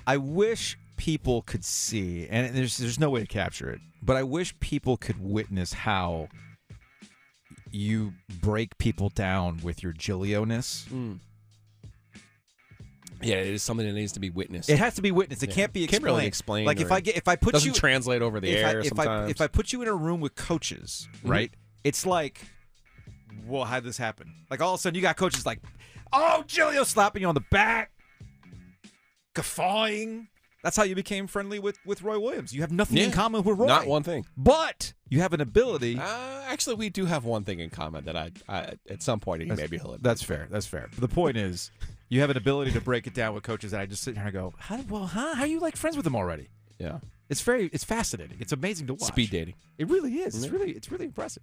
I 0.08 0.16
wish 0.16 0.78
people 0.96 1.42
could 1.42 1.64
see, 1.64 2.26
and 2.28 2.56
there's 2.56 2.78
there's 2.78 2.98
no 2.98 3.10
way 3.10 3.20
to 3.20 3.26
capture 3.26 3.68
it, 3.70 3.80
but 4.02 4.16
I 4.16 4.22
wish 4.22 4.58
people 4.58 4.96
could 4.96 5.22
witness 5.22 5.72
how 5.72 6.28
you 7.70 8.14
break 8.40 8.78
people 8.78 9.10
down 9.10 9.60
with 9.62 9.82
your 9.82 9.92
Giglio-ness. 9.92 10.86
Mm. 10.90 11.18
Yeah, 13.20 13.36
it 13.36 13.48
is 13.48 13.62
something 13.62 13.86
that 13.86 13.92
needs 13.92 14.12
to 14.12 14.20
be 14.20 14.30
witnessed. 14.30 14.70
It 14.70 14.78
has 14.78 14.94
to 14.94 15.02
be 15.02 15.10
witnessed. 15.10 15.42
It 15.42 15.50
Yeah. 15.50 15.54
can't 15.56 15.72
be 15.72 15.80
Can't 15.80 15.90
explained. 15.94 16.04
really 16.16 16.26
explain 16.26 16.64
Like 16.66 16.80
if 16.80 16.92
I 16.92 17.00
get 17.00 17.16
if 17.16 17.26
I 17.28 17.36
put 17.36 17.52
doesn't 17.52 17.66
you 17.68 17.74
translate 17.74 18.22
over 18.22 18.38
the 18.40 18.48
if 18.48 18.56
air 18.64 18.66
I, 18.78 18.80
if 18.80 18.86
sometimes. 18.88 19.26
I 19.26 19.30
if 19.30 19.40
I 19.40 19.46
put 19.48 19.72
you 19.72 19.82
in 19.82 19.88
a 19.88 19.94
room 19.94 20.20
with 20.20 20.36
coaches, 20.36 21.08
Mhm. 21.24 21.28
right? 21.30 21.52
It's 21.84 22.06
like, 22.06 22.40
well, 23.44 23.64
how 23.64 23.80
did 23.80 23.88
this 23.88 23.98
happen? 23.98 24.32
Like 24.50 24.60
all 24.62 24.74
of 24.74 24.78
a 24.78 24.82
sudden 24.82 24.94
you 24.94 25.02
got 25.02 25.16
coaches 25.16 25.44
like, 25.44 25.60
oh, 26.12 26.44
Giglio 26.46 26.84
slapping 26.84 27.22
you 27.22 27.28
on 27.28 27.34
the 27.34 27.44
back, 27.50 27.90
guffawing. 29.38 30.28
That's 30.62 30.76
how 30.76 30.82
you 30.82 30.94
became 30.96 31.26
friendly 31.28 31.58
with 31.60 31.78
with 31.86 32.02
Roy 32.02 32.18
Williams. 32.18 32.52
You 32.52 32.62
have 32.62 32.72
nothing 32.72 32.98
in 32.98 33.10
Yeah. 33.10 33.14
common 33.14 33.42
with 33.44 33.58
Roy. 33.58 33.66
Not 33.66 33.86
one 33.86 34.02
thing. 34.02 34.26
but 34.36 34.92
you 35.08 35.20
have 35.20 35.32
an 35.32 35.40
ability. 35.40 35.98
Uh, 35.98 36.42
actually, 36.48 36.74
we 36.76 36.90
do 36.90 37.06
have 37.06 37.24
one 37.24 37.44
thing 37.44 37.60
in 37.60 37.70
common 37.70 38.04
that 38.06 38.16
I, 38.16 38.32
I 38.48 38.74
at 38.90 39.02
some 39.02 39.20
point 39.20 39.42
he 39.42 39.48
maybe 39.48 39.78
he'll. 39.78 39.96
That's 40.00 40.22
fair. 40.22 40.48
That's 40.50 40.66
fair. 40.66 40.88
But 40.90 41.00
the 41.00 41.14
point 41.14 41.36
is, 41.36 41.70
you 42.08 42.20
have 42.22 42.30
an 42.30 42.36
ability 42.36 42.72
to 42.72 42.80
break 42.80 43.06
it 43.06 43.14
down 43.14 43.34
with 43.34 43.44
coaches 43.44 43.70
that 43.70 43.80
I 43.80 43.86
just 43.86 44.02
sit 44.02 44.16
here 44.16 44.24
and 44.24 44.32
go, 44.32 44.52
how, 44.58 44.80
well, 44.88 45.06
huh? 45.06 45.34
How 45.36 45.42
are 45.42 45.46
you 45.46 45.60
like 45.60 45.76
friends 45.76 45.96
with 45.96 46.04
them 46.04 46.16
already? 46.16 46.48
Yeah. 46.78 46.98
It's 47.30 47.42
very, 47.42 47.66
it's 47.72 47.84
fascinating. 47.84 48.38
It's 48.40 48.52
amazing 48.52 48.86
to 48.88 48.94
watch. 48.94 49.02
Speed 49.08 49.30
dating. 49.30 49.54
It 49.78 49.88
really 49.88 50.14
is. 50.14 50.34
It's 50.42 50.52
really, 50.52 50.72
it's 50.72 50.90
really 50.90 51.04
impressive. 51.04 51.42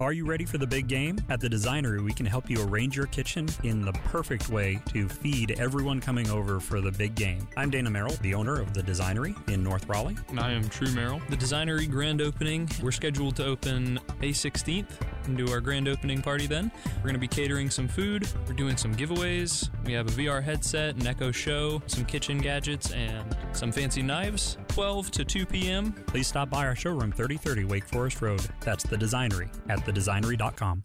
Are 0.00 0.12
you 0.12 0.26
ready 0.26 0.44
for 0.44 0.58
the 0.58 0.66
big 0.66 0.86
game? 0.86 1.18
At 1.28 1.40
the 1.40 1.48
Designery, 1.48 2.04
we 2.04 2.12
can 2.12 2.24
help 2.24 2.48
you 2.48 2.62
arrange 2.62 2.96
your 2.96 3.06
kitchen 3.06 3.48
in 3.64 3.84
the 3.84 3.90
perfect 3.90 4.48
way 4.48 4.80
to 4.92 5.08
feed 5.08 5.58
everyone 5.58 6.00
coming 6.00 6.30
over 6.30 6.60
for 6.60 6.80
the 6.80 6.92
big 6.92 7.16
game. 7.16 7.48
I'm 7.56 7.68
Dana 7.68 7.90
Merrill, 7.90 8.14
the 8.22 8.32
owner 8.32 8.60
of 8.60 8.72
the 8.74 8.80
Designery 8.80 9.34
in 9.50 9.64
North 9.64 9.88
Raleigh. 9.88 10.16
And 10.28 10.38
I 10.38 10.52
am 10.52 10.68
True 10.68 10.92
Merrill. 10.92 11.20
The 11.30 11.36
Designery 11.36 11.90
grand 11.90 12.22
opening, 12.22 12.68
we're 12.80 12.92
scheduled 12.92 13.34
to 13.36 13.46
open 13.46 13.98
May 14.20 14.30
16th 14.30 14.86
and 15.28 15.38
do 15.38 15.50
our 15.52 15.60
grand 15.60 15.86
opening 15.88 16.20
party 16.20 16.46
then. 16.46 16.70
We're 16.96 17.02
going 17.02 17.14
to 17.14 17.20
be 17.20 17.28
catering 17.28 17.70
some 17.70 17.86
food, 17.88 18.28
we're 18.46 18.54
doing 18.54 18.76
some 18.76 18.94
giveaways. 18.94 19.70
We 19.84 19.92
have 19.92 20.08
a 20.08 20.12
VR 20.12 20.42
headset, 20.42 20.96
an 20.96 21.06
Echo 21.06 21.30
Show, 21.30 21.82
some 21.86 22.04
kitchen 22.04 22.38
gadgets, 22.38 22.92
and 22.92 23.36
some 23.52 23.70
fancy 23.70 24.02
knives. 24.02 24.58
12 24.68 25.10
to 25.12 25.24
2 25.24 25.46
p.m. 25.46 25.92
Please 26.06 26.26
stop 26.26 26.50
by 26.50 26.66
our 26.66 26.74
showroom, 26.74 27.12
3030 27.12 27.64
Wake 27.64 27.84
Forest 27.84 28.20
Road. 28.22 28.40
That's 28.60 28.84
the 28.84 28.96
Designery 28.96 29.48
at 29.68 29.80
thedesignery.com. 29.80 30.84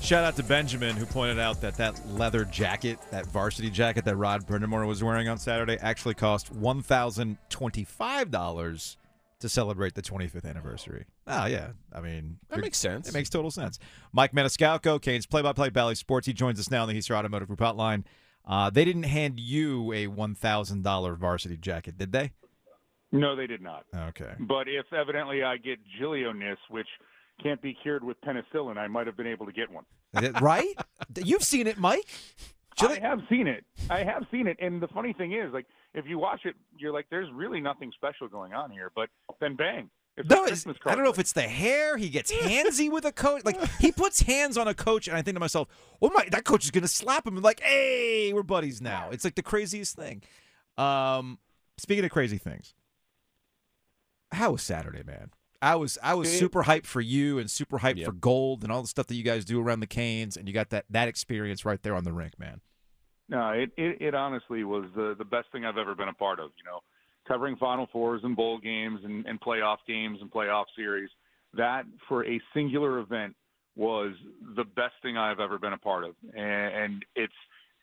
Shout 0.00 0.24
out 0.24 0.36
to 0.36 0.42
Benjamin 0.42 0.96
who 0.96 1.04
pointed 1.04 1.38
out 1.38 1.60
that 1.60 1.76
that 1.76 2.00
leather 2.08 2.44
jacket, 2.44 2.98
that 3.10 3.26
varsity 3.26 3.68
jacket 3.68 4.04
that 4.06 4.16
Rod 4.16 4.46
Brind'Amour 4.46 4.86
was 4.86 5.02
wearing 5.04 5.28
on 5.28 5.38
Saturday, 5.38 5.76
actually 5.82 6.14
cost 6.14 6.50
one 6.50 6.82
thousand 6.82 7.36
twenty-five 7.50 8.30
dollars 8.30 8.96
to 9.40 9.48
celebrate 9.48 9.94
the 9.94 10.02
25th 10.02 10.44
anniversary. 10.44 11.06
Ah, 11.26 11.46
yeah. 11.46 11.68
I 11.92 12.00
mean, 12.00 12.38
That 12.50 12.60
makes 12.60 12.78
sense. 12.78 13.08
It 13.08 13.14
makes 13.14 13.28
total 13.30 13.50
sense. 13.50 13.78
Mike 14.12 14.32
Maniscalco, 14.32 15.00
Canes 15.00 15.26
play-by-play 15.26 15.70
Bally 15.70 15.94
Sports. 15.94 16.26
He 16.26 16.32
joins 16.32 16.58
us 16.58 16.70
now 16.70 16.82
on 16.82 16.88
the 16.88 16.94
Easter 16.94 17.14
Automotive 17.16 17.48
Group 17.48 17.60
Hotline. 17.60 18.04
Uh, 18.46 18.70
they 18.70 18.84
didn't 18.84 19.02
hand 19.04 19.38
you 19.38 19.92
a 19.92 20.06
one 20.06 20.34
thousand 20.34 20.82
dollar 20.82 21.14
varsity 21.14 21.56
jacket, 21.56 21.98
did 21.98 22.12
they? 22.12 22.32
No, 23.12 23.36
they 23.36 23.46
did 23.46 23.62
not. 23.62 23.84
Okay. 23.94 24.32
But 24.40 24.68
if 24.68 24.92
evidently 24.92 25.42
I 25.42 25.56
get 25.56 25.78
Giglio-ness, 25.98 26.58
which 26.70 26.86
can't 27.42 27.60
be 27.62 27.76
cured 27.82 28.02
with 28.04 28.16
penicillin, 28.22 28.76
I 28.76 28.86
might 28.88 29.06
have 29.06 29.16
been 29.16 29.26
able 29.26 29.46
to 29.46 29.52
get 29.52 29.70
one. 29.70 29.84
right? 30.40 30.74
You've 31.16 31.42
seen 31.44 31.66
it, 31.66 31.78
Mike. 31.78 32.06
I 32.80 32.98
have 33.00 33.20
seen 33.28 33.46
it. 33.46 33.64
I 33.90 34.02
have 34.04 34.24
seen 34.30 34.46
it. 34.46 34.56
And 34.60 34.80
the 34.80 34.88
funny 34.88 35.12
thing 35.12 35.32
is, 35.32 35.52
like, 35.52 35.66
if 35.98 36.06
you 36.06 36.18
watch 36.18 36.40
it, 36.44 36.54
you're 36.78 36.92
like, 36.92 37.06
there's 37.10 37.30
really 37.32 37.60
nothing 37.60 37.92
special 37.94 38.28
going 38.28 38.52
on 38.52 38.70
here. 38.70 38.90
But 38.94 39.08
then 39.40 39.56
bang. 39.56 39.90
It's 40.16 40.28
No, 40.28 40.44
it's, 40.44 40.66
I 40.66 40.94
don't 40.94 41.04
know 41.04 41.10
if 41.10 41.18
it's 41.18 41.32
the 41.32 41.42
hair. 41.42 41.96
He 41.96 42.08
gets 42.08 42.32
handsy 42.42 42.90
with 42.90 43.04
a 43.04 43.12
coach. 43.12 43.44
Like 43.44 43.56
he 43.78 43.92
puts 43.92 44.22
hands 44.22 44.56
on 44.56 44.66
a 44.66 44.74
coach, 44.74 45.06
and 45.06 45.16
I 45.16 45.22
think 45.22 45.36
to 45.36 45.40
myself, 45.40 45.68
"Oh 46.02 46.10
my, 46.12 46.26
that 46.32 46.44
coach 46.44 46.64
is 46.64 46.70
gonna 46.72 46.88
slap 46.88 47.26
him." 47.26 47.36
And 47.36 47.44
like, 47.44 47.60
hey, 47.60 48.32
we're 48.32 48.42
buddies 48.42 48.80
now. 48.80 49.10
It's 49.10 49.24
like 49.24 49.36
the 49.36 49.42
craziest 49.42 49.94
thing. 49.96 50.22
Um, 50.76 51.38
speaking 51.76 52.04
of 52.04 52.10
crazy 52.10 52.38
things, 52.38 52.74
how 54.32 54.52
was 54.52 54.62
Saturday, 54.62 55.02
man? 55.04 55.30
I 55.60 55.74
was 55.76 55.98
I 56.02 56.14
was 56.14 56.36
super 56.36 56.64
hyped 56.64 56.86
for 56.86 57.00
you 57.00 57.38
and 57.38 57.50
super 57.50 57.78
hyped 57.78 57.96
Yep. 57.96 58.06
for 58.06 58.12
gold 58.12 58.62
and 58.62 58.70
all 58.72 58.82
the 58.82 58.88
stuff 58.88 59.06
that 59.08 59.14
you 59.16 59.24
guys 59.24 59.44
do 59.44 59.60
around 59.60 59.80
the 59.80 59.86
Canes, 59.86 60.36
and 60.36 60.46
you 60.48 60.54
got 60.54 60.70
that 60.70 60.84
that 60.90 61.08
experience 61.08 61.64
right 61.64 61.82
there 61.82 61.94
on 61.94 62.04
the 62.04 62.12
rink, 62.12 62.38
man. 62.38 62.60
No, 63.28 63.50
it, 63.50 63.70
it, 63.76 64.00
it 64.00 64.14
honestly 64.14 64.64
was 64.64 64.84
the, 64.96 65.14
the 65.18 65.24
best 65.24 65.48
thing 65.52 65.64
I've 65.64 65.76
ever 65.76 65.94
been 65.94 66.08
a 66.08 66.14
part 66.14 66.40
of. 66.40 66.50
You 66.56 66.64
know, 66.64 66.80
covering 67.26 67.56
Final 67.56 67.88
Fours 67.92 68.22
and 68.24 68.34
bowl 68.34 68.58
games 68.58 69.00
and, 69.04 69.26
and 69.26 69.40
playoff 69.40 69.78
games 69.86 70.18
and 70.20 70.30
playoff 70.30 70.64
series. 70.74 71.10
That 71.54 71.84
for 72.08 72.26
a 72.26 72.40
singular 72.54 72.98
event 72.98 73.34
was 73.76 74.12
the 74.56 74.64
best 74.64 74.94
thing 75.02 75.16
I've 75.16 75.40
ever 75.40 75.58
been 75.58 75.72
a 75.72 75.78
part 75.78 76.04
of, 76.04 76.14
and, 76.34 76.42
and 76.74 77.04
it's 77.14 77.32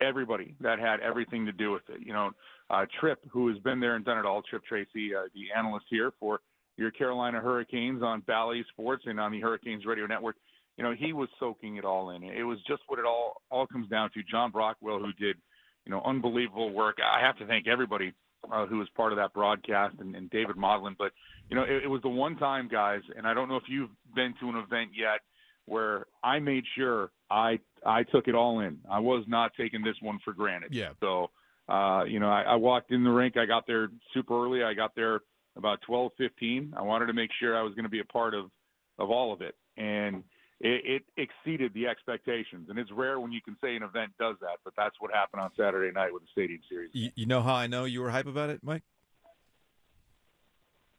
everybody 0.02 0.56
that 0.60 0.78
had 0.78 1.00
everything 1.00 1.46
to 1.46 1.52
do 1.52 1.72
with 1.72 1.84
it. 1.90 2.06
You 2.06 2.14
know, 2.14 2.32
uh, 2.70 2.86
Trip, 3.00 3.20
who 3.30 3.48
has 3.48 3.58
been 3.60 3.80
there 3.80 3.96
and 3.96 4.04
done 4.04 4.18
it 4.18 4.26
all, 4.26 4.42
Trip 4.42 4.64
Tracy, 4.66 5.16
uh, 5.16 5.30
the 5.34 5.58
analyst 5.58 5.86
here 5.90 6.12
for 6.20 6.42
your 6.78 6.92
Carolina 6.92 7.40
Hurricanes 7.40 8.04
on 8.04 8.22
Bally 8.22 8.66
Sports 8.74 9.04
and 9.06 9.20
on 9.20 9.32
the 9.32 9.40
Hurricanes 9.40 9.86
Radio 9.86 10.06
Network 10.06 10.36
you 10.78 10.84
know, 10.84 10.94
he 10.98 11.14
was 11.14 11.30
soaking 11.40 11.78
it 11.78 11.86
all 11.86 12.10
in. 12.10 12.24
It 12.24 12.44
was 12.44 12.60
just 12.68 12.82
what 12.88 13.00
it 13.00 13.06
all 13.06 13.42
all 13.50 13.68
comes 13.68 13.90
down 13.90 14.10
to. 14.14 14.24
John 14.30 14.52
Brockwell, 14.52 15.00
who 15.00 15.14
did, 15.14 15.38
you 15.86 15.92
know, 15.92 16.02
unbelievable 16.06 16.72
work. 16.74 16.98
I 17.00 17.26
have 17.26 17.38
to 17.38 17.46
thank 17.46 17.68
everybody 17.68 18.14
uh, 18.52 18.66
who 18.66 18.78
was 18.78 18.88
part 18.96 19.12
of 19.12 19.18
that 19.18 19.34
broadcast 19.34 19.96
and, 20.00 20.16
and 20.16 20.30
David 20.30 20.56
Modlin. 20.56 20.96
But 20.98 21.12
you 21.50 21.56
know, 21.56 21.64
it, 21.64 21.84
it 21.84 21.88
was 21.88 22.02
the 22.02 22.10
one 22.10 22.36
time, 22.38 22.68
guys, 22.68 23.02
and 23.16 23.28
I 23.28 23.34
don't 23.34 23.48
know 23.48 23.56
if 23.56 23.64
you've 23.68 23.90
been 24.16 24.34
to 24.42 24.50
an 24.50 24.56
event 24.56 24.92
yet 24.96 25.22
where 25.66 26.06
I 26.24 26.40
made 26.40 26.64
sure 26.78 27.12
I 27.30 27.60
I 27.86 28.04
took 28.04 28.28
it 28.28 28.36
all 28.36 28.60
in. 28.60 28.80
I 28.90 29.00
was 29.00 29.24
not 29.28 29.52
taking 29.58 29.84
this 29.84 29.96
one 30.02 30.20
for 30.24 30.34
granted. 30.34 30.74
Yeah. 30.74 30.90
So, 31.00 31.30
uh, 31.70 32.04
you 32.04 32.20
know, 32.20 32.30
I, 32.30 32.42
I 32.42 32.56
walked 32.56 32.92
in 32.92 33.04
the 33.04 33.10
rink. 33.10 33.38
I 33.38 33.46
got 33.46 33.66
there 33.66 33.90
super 34.14 34.46
early. 34.46 34.64
I 34.64 34.74
got 34.74 34.94
there 34.96 35.22
about 35.56 35.80
twelve 35.82 36.12
fifteen. 36.18 36.74
I 36.78 36.82
wanted 36.82 37.08
to 37.08 37.14
make 37.14 37.32
sure 37.40 37.58
I 37.58 37.64
was 37.64 37.74
going 37.76 37.86
to 37.86 37.90
be 37.90 38.02
a 38.02 38.06
part 38.06 38.34
of 38.34 38.52
of 39.00 39.10
all 39.10 39.34
of 39.34 39.42
it, 39.42 39.56
and 39.78 40.24
it, 40.60 41.04
it 41.18 41.30
exceeded 41.46 41.74
the 41.74 41.88
expectations. 41.88 42.70
And 42.70 42.80
it's 42.80 42.92
rare 42.92 43.20
when 43.20 43.32
you 43.32 43.42
can 43.42 43.58
say 43.62 43.76
an 43.76 43.84
event 43.84 44.12
does 44.20 44.36
that, 44.42 44.58
but 44.64 44.74
that's 44.78 44.96
what 45.00 45.14
happened 45.14 45.42
on 45.42 45.52
Saturday 45.58 45.92
night 45.92 46.14
with 46.14 46.24
the 46.24 46.30
Stadium 46.32 46.62
Series. 46.70 46.92
You, 46.94 47.10
you 47.16 47.26
know 47.26 47.42
how 47.42 47.54
I 47.54 47.68
know 47.68 47.86
you 47.86 48.02
were 48.02 48.10
hype 48.10 48.28
about 48.28 48.50
it, 48.50 48.62
Mike? 48.64 48.84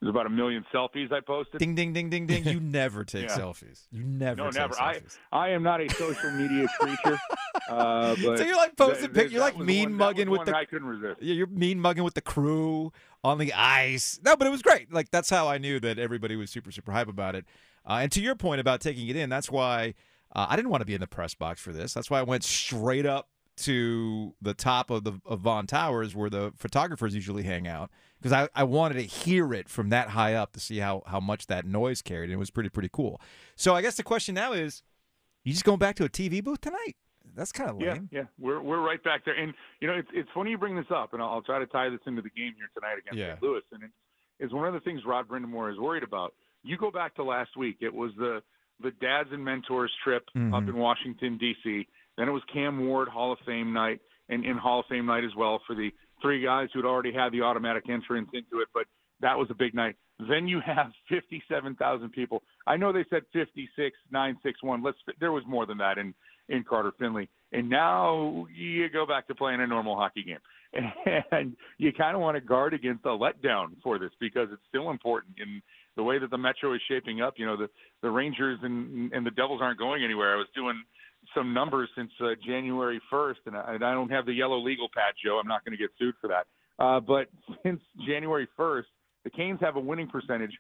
There's 0.01 0.11
about 0.11 0.27
a 0.27 0.31
million 0.31 0.63
selfies 0.75 1.11
I 1.11 1.21
posted. 1.21 1.59
Ding 1.59 1.75
ding 1.75 1.93
ding 1.95 2.11
ding 2.11 2.27
ding. 2.27 2.45
You 2.45 2.61
never 2.61 3.03
take 3.05 3.29
Yeah. 3.29 3.39
selfies. 3.39 3.87
You 3.91 4.05
never. 4.05 4.37
no, 4.37 4.51
take 4.51 4.61
never. 4.61 4.79
I 4.81 4.97
Selfies. 4.97 5.19
I 5.33 5.49
am 5.51 5.63
not 5.63 5.81
a 5.81 5.89
social 5.95 6.31
media 6.33 6.67
creature. 6.81 7.19
Uh, 7.69 8.15
but 8.23 8.39
So 8.39 8.45
you're 8.45 8.57
like 8.57 8.77
posting 8.77 9.01
th- 9.07 9.13
pic- 9.15 9.23
th- 9.23 9.33
you're 9.33 9.41
like 9.41 9.59
mean 9.59 9.91
one- 9.91 9.95
mugging 9.95 10.29
with 10.31 10.45
the- 10.45 10.55
I 10.57 10.67
couldn't 10.67 10.87
resist. 10.89 11.23
Yeah, 11.23 11.35
you're 11.35 11.47
mean 11.47 11.81
mugging 11.81 12.05
with 12.05 12.13
the 12.15 12.21
crew 12.21 12.93
on 13.25 13.39
the 13.39 13.53
ice. 13.55 14.21
No, 14.23 14.37
but 14.37 14.47
it 14.47 14.51
was 14.51 14.61
great. 14.63 14.93
Like 14.93 15.11
that's 15.11 15.31
how 15.31 15.49
I 15.49 15.57
knew 15.59 15.81
that 15.81 15.99
everybody 15.99 16.37
was 16.37 16.51
super 16.51 16.71
super 16.71 16.93
hype 16.93 17.09
about 17.09 17.35
it. 17.35 17.47
Uh, 17.89 18.01
and 18.03 18.13
to 18.13 18.21
your 18.21 18.35
point 18.35 18.61
about 18.61 18.81
taking 18.83 19.09
it 19.09 19.17
in, 19.17 19.31
that's 19.31 19.51
why 19.51 19.95
uh, 20.35 20.47
I 20.49 20.57
didn't 20.57 20.71
want 20.71 20.83
to 20.83 20.87
be 20.87 20.95
in 20.95 21.01
the 21.01 21.07
press 21.07 21.35
box 21.35 21.61
for 21.61 21.73
this. 21.73 21.95
That's 21.95 22.11
why 22.11 22.19
I 22.21 22.23
went 22.23 22.45
straight 22.45 23.07
up 23.07 23.29
to 23.57 24.35
the 24.43 24.55
top 24.55 24.91
of 24.91 25.05
the 25.05 25.21
of 25.25 25.41
Vaughn 25.41 25.67
Towers 25.67 26.15
where 26.15 26.29
the 26.31 26.53
photographers 26.57 27.15
usually 27.15 27.43
hang 27.43 27.67
out 27.67 27.91
because 28.19 28.33
I, 28.33 28.49
I 28.55 28.65
wanted 28.65 28.95
to 28.95 29.03
hear 29.03 29.55
it 29.55 29.69
from 29.69 29.89
that 29.91 30.11
high 30.11 30.35
up 30.35 30.53
to 30.53 30.61
see 30.61 30.79
how 30.79 31.03
how 31.07 31.21
much 31.21 31.47
that 31.47 31.65
noise 31.65 32.03
carried. 32.03 32.25
And 32.25 32.33
it 32.35 32.39
was 32.39 32.51
pretty 32.51 32.69
pretty 32.69 32.91
cool. 32.93 33.21
So 33.57 33.75
I 33.75 33.83
guess 33.83 33.97
the 33.97 34.03
question 34.03 34.35
now 34.35 34.53
is, 34.53 34.83
you 35.45 35.53
just 35.53 35.65
going 35.65 35.79
back 35.79 35.97
to 35.97 36.05
a 36.05 36.09
TV 36.09 36.43
booth 36.45 36.61
tonight? 36.61 36.97
That's 37.35 37.53
kind 37.53 37.71
of 37.71 37.79
lame. 37.79 38.09
yeah, 38.13 38.21
yeah, 38.21 38.27
we're 38.39 38.61
we're 38.61 38.81
right 38.81 39.03
back 39.03 39.25
there, 39.25 39.35
and 39.35 39.53
you 39.81 39.89
know 39.89 39.95
it's 39.95 40.09
it's 40.15 40.29
funny 40.35 40.51
you 40.51 40.59
bring 40.59 40.77
this 40.77 40.87
up, 40.95 41.13
and 41.13 41.21
I'll, 41.23 41.29
I'll 41.31 41.43
try 41.43 41.59
to 41.59 41.67
tie 41.67 41.89
this 41.91 42.01
into 42.07 42.23
the 42.23 42.31
game 42.31 42.53
here 42.57 42.69
tonight 42.75 42.99
against 42.99 43.19
Yeah. 43.19 43.33
St. 43.35 43.43
Louis, 43.43 43.63
and 43.73 43.83
it 43.83 43.91
is 44.45 44.53
one 44.53 44.67
of 44.69 44.75
the 44.75 44.81
things 44.81 45.01
Rod 45.07 45.29
Brind'Amour 45.29 45.73
is 45.73 45.79
worried 45.79 46.03
about. 46.03 46.35
You 46.63 46.77
go 46.77 46.91
back 46.91 47.15
to 47.17 47.25
last 47.25 47.57
week; 47.57 47.79
it 47.81 47.93
was 47.93 48.13
the 48.19 48.43
the 48.83 48.91
dads 49.01 49.31
and 49.33 49.45
mentors 49.45 49.91
trip 50.05 50.25
up 50.29 50.33
Mhm. 50.37 50.69
in 50.69 50.77
Washington 50.77 51.37
D.C. 51.39 51.87
Then 52.17 52.29
it 52.29 52.33
was 52.33 52.43
Cam 52.53 52.87
Ward 52.87 53.09
Hall 53.09 53.33
of 53.33 53.39
Fame 53.47 53.73
night, 53.73 54.01
and 54.29 54.45
in 54.45 54.57
Hall 54.57 54.81
of 54.81 54.87
Fame 54.89 55.07
night 55.07 55.25
as 55.25 55.35
well 55.37 55.61
for 55.67 55.75
the 55.75 55.91
three 56.23 56.43
guys 56.43 56.69
who'd 56.73 56.85
already 56.85 57.13
had 57.13 57.33
the 57.33 57.43
automatic 57.43 57.85
entrance 57.89 58.29
into 58.33 58.61
it. 58.61 58.69
But 58.73 58.85
that 59.21 59.37
was 59.37 59.49
a 59.51 59.55
big 59.55 59.75
night. 59.75 59.97
Then 60.19 60.49
you 60.49 60.61
have 60.65 60.93
57,000 61.09 62.11
people. 62.11 62.43
I 62.67 62.77
know 62.77 62.93
they 62.93 63.05
said 63.11 63.23
56, 63.33 63.97
961. 64.11 64.83
Let's. 64.83 64.99
There 65.21 65.33
was 65.33 65.45
more 65.47 65.67
than 65.67 65.79
that 65.79 65.99
in 65.99 66.15
in 66.49 66.65
Carter 66.65 66.93
Finley. 66.99 67.29
And 67.53 67.69
now 67.69 68.47
you 68.55 68.89
go 68.89 69.07
back 69.07 69.27
to 69.29 69.35
playing 69.35 69.61
a 69.61 69.67
normal 69.67 69.97
hockey 69.97 70.23
game. 70.23 70.39
And 71.33 71.57
you 71.79 71.93
kind 71.93 72.15
of 72.15 72.21
want 72.21 72.37
to 72.37 72.41
guard 72.41 72.75
against 72.75 73.05
a 73.05 73.09
letdown 73.09 73.69
for 73.83 73.99
this 73.99 74.11
because 74.21 74.49
it's 74.53 74.63
still 74.69 74.91
important 74.91 75.35
in 75.39 75.63
the 75.97 76.03
way 76.03 76.19
that 76.19 76.31
the 76.31 76.39
Metro 76.39 76.75
is 76.75 76.81
shaping 76.89 77.23
up. 77.23 77.35
You 77.37 77.47
know, 77.47 77.57
the 77.57 77.69
the 78.03 78.11
Rangers 78.11 78.59
and 78.63 79.13
and 79.13 79.25
the 79.25 79.31
Devils 79.31 79.61
aren't 79.63 79.79
going 79.79 80.05
anywhere. 80.05 80.35
I 80.35 80.37
was 80.37 80.49
doing 80.55 80.83
some 81.35 81.53
numbers 81.53 81.89
since 81.97 82.11
uh, 82.21 82.31
January 82.47 83.01
1st, 83.13 83.47
and 83.47 83.57
I, 83.57 83.75
and 83.75 83.85
I 83.85 83.93
don't 83.93 84.11
have 84.11 84.27
the 84.27 84.33
yellow 84.33 84.59
legal 84.59 84.89
pad, 84.93 85.15
Joe. 85.25 85.39
I'm 85.43 85.49
not 85.49 85.65
going 85.65 85.77
to 85.77 85.83
get 85.83 85.91
sued 85.99 86.15
for 86.21 86.29
that. 86.29 86.47
Uh, 86.79 87.01
but 87.01 87.29
since 87.63 87.81
January 88.07 88.49
1st, 88.59 88.85
the 89.25 89.31
Canes 89.31 89.59
have 89.61 89.77
a 89.77 89.81
winning 89.81 90.09
percentage 90.09 90.53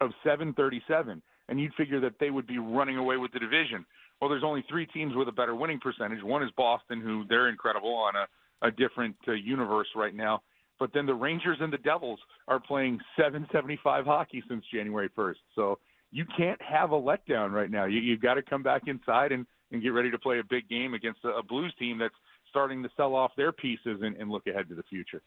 of 0.00 0.10
737, 0.24 1.22
and 1.48 1.60
you'd 1.60 1.74
figure 1.74 2.00
that 2.00 2.14
they 2.20 2.30
would 2.30 2.46
be 2.46 2.58
running 2.58 2.96
away 2.96 3.16
with 3.16 3.32
the 3.32 3.38
division. 3.38 3.84
Well, 4.20 4.30
there's 4.30 4.44
only 4.44 4.64
three 4.68 4.86
teams 4.86 5.14
with 5.14 5.28
a 5.28 5.32
better 5.32 5.54
winning 5.54 5.80
percentage. 5.80 6.22
One 6.22 6.42
is 6.42 6.50
Boston, 6.56 7.00
who 7.00 7.24
they're 7.28 7.48
incredible 7.48 7.94
on 7.94 8.14
a, 8.16 8.66
a 8.66 8.70
different 8.70 9.16
uh, 9.28 9.32
universe 9.32 9.88
right 9.94 10.14
now. 10.14 10.42
But 10.78 10.90
then 10.92 11.06
the 11.06 11.14
Rangers 11.14 11.58
and 11.60 11.72
the 11.72 11.78
Devils 11.78 12.20
are 12.48 12.60
playing 12.60 13.00
775 13.16 14.04
hockey 14.04 14.42
since 14.48 14.64
January 14.72 15.08
1st. 15.16 15.36
So 15.54 15.78
you 16.10 16.24
can't 16.36 16.60
have 16.62 16.92
a 16.92 17.00
letdown 17.00 17.52
right 17.52 17.70
now. 17.70 17.84
You, 17.86 18.00
you've 18.00 18.20
got 18.20 18.34
to 18.34 18.42
come 18.42 18.62
back 18.62 18.82
inside 18.86 19.32
and, 19.32 19.46
and 19.72 19.82
get 19.82 19.88
ready 19.88 20.10
to 20.10 20.18
play 20.18 20.38
a 20.38 20.44
big 20.48 20.68
game 20.68 20.94
against 20.94 21.24
a, 21.24 21.28
a 21.28 21.42
Blues 21.42 21.74
team 21.78 21.98
that's 21.98 22.14
starting 22.50 22.82
to 22.82 22.88
sell 22.96 23.14
off 23.14 23.32
their 23.36 23.52
pieces 23.52 24.00
and, 24.02 24.16
and 24.16 24.30
look 24.30 24.46
ahead 24.46 24.68
to 24.68 24.74
the 24.74 24.82
future. 24.84 25.22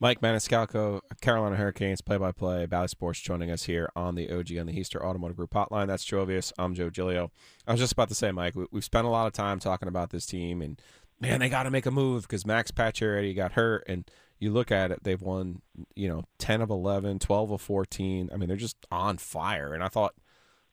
Mike 0.00 0.20
Maniscalco, 0.20 1.00
Carolina 1.20 1.54
Hurricanes 1.54 2.00
play-by-play, 2.00 2.66
Bally 2.66 2.88
Sports, 2.88 3.20
joining 3.20 3.52
us 3.52 3.64
here 3.64 3.88
on 3.94 4.16
the 4.16 4.32
OG 4.32 4.56
on 4.58 4.66
the 4.66 4.72
Heister 4.72 5.00
Automotive 5.00 5.36
Group 5.36 5.52
hotline. 5.52 5.86
That's 5.86 6.04
Joe 6.04 6.26
Ovies. 6.26 6.52
I'm 6.58 6.74
Joe 6.74 6.90
Giglio. 6.90 7.30
I 7.68 7.72
was 7.72 7.80
just 7.80 7.92
about 7.92 8.08
to 8.08 8.14
say, 8.16 8.32
Mike, 8.32 8.56
we, 8.56 8.66
have 8.72 8.84
spent 8.84 9.06
a 9.06 9.10
lot 9.10 9.28
of 9.28 9.32
time 9.32 9.60
talking 9.60 9.86
about 9.86 10.10
this 10.10 10.26
team, 10.26 10.60
and 10.60 10.82
man, 11.20 11.38
they 11.38 11.48
got 11.48 11.64
to 11.64 11.70
make 11.70 11.86
a 11.86 11.92
move 11.92 12.22
because 12.22 12.44
Max 12.44 12.72
Pacioretty 12.72 13.36
got 13.36 13.52
hurt, 13.52 13.84
and 13.86 14.10
you 14.40 14.50
look 14.50 14.72
at 14.72 14.90
it, 14.90 15.04
they've 15.04 15.22
won, 15.22 15.62
you 15.94 16.08
know, 16.08 16.24
10 16.38 16.62
of 16.62 16.70
11, 16.70 17.20
12 17.20 17.52
of 17.52 17.60
14. 17.60 18.28
I 18.32 18.36
mean, 18.36 18.48
they're 18.48 18.56
just 18.56 18.76
on 18.90 19.18
fire. 19.18 19.72
And 19.72 19.84
I 19.84 19.88
thought 19.88 20.14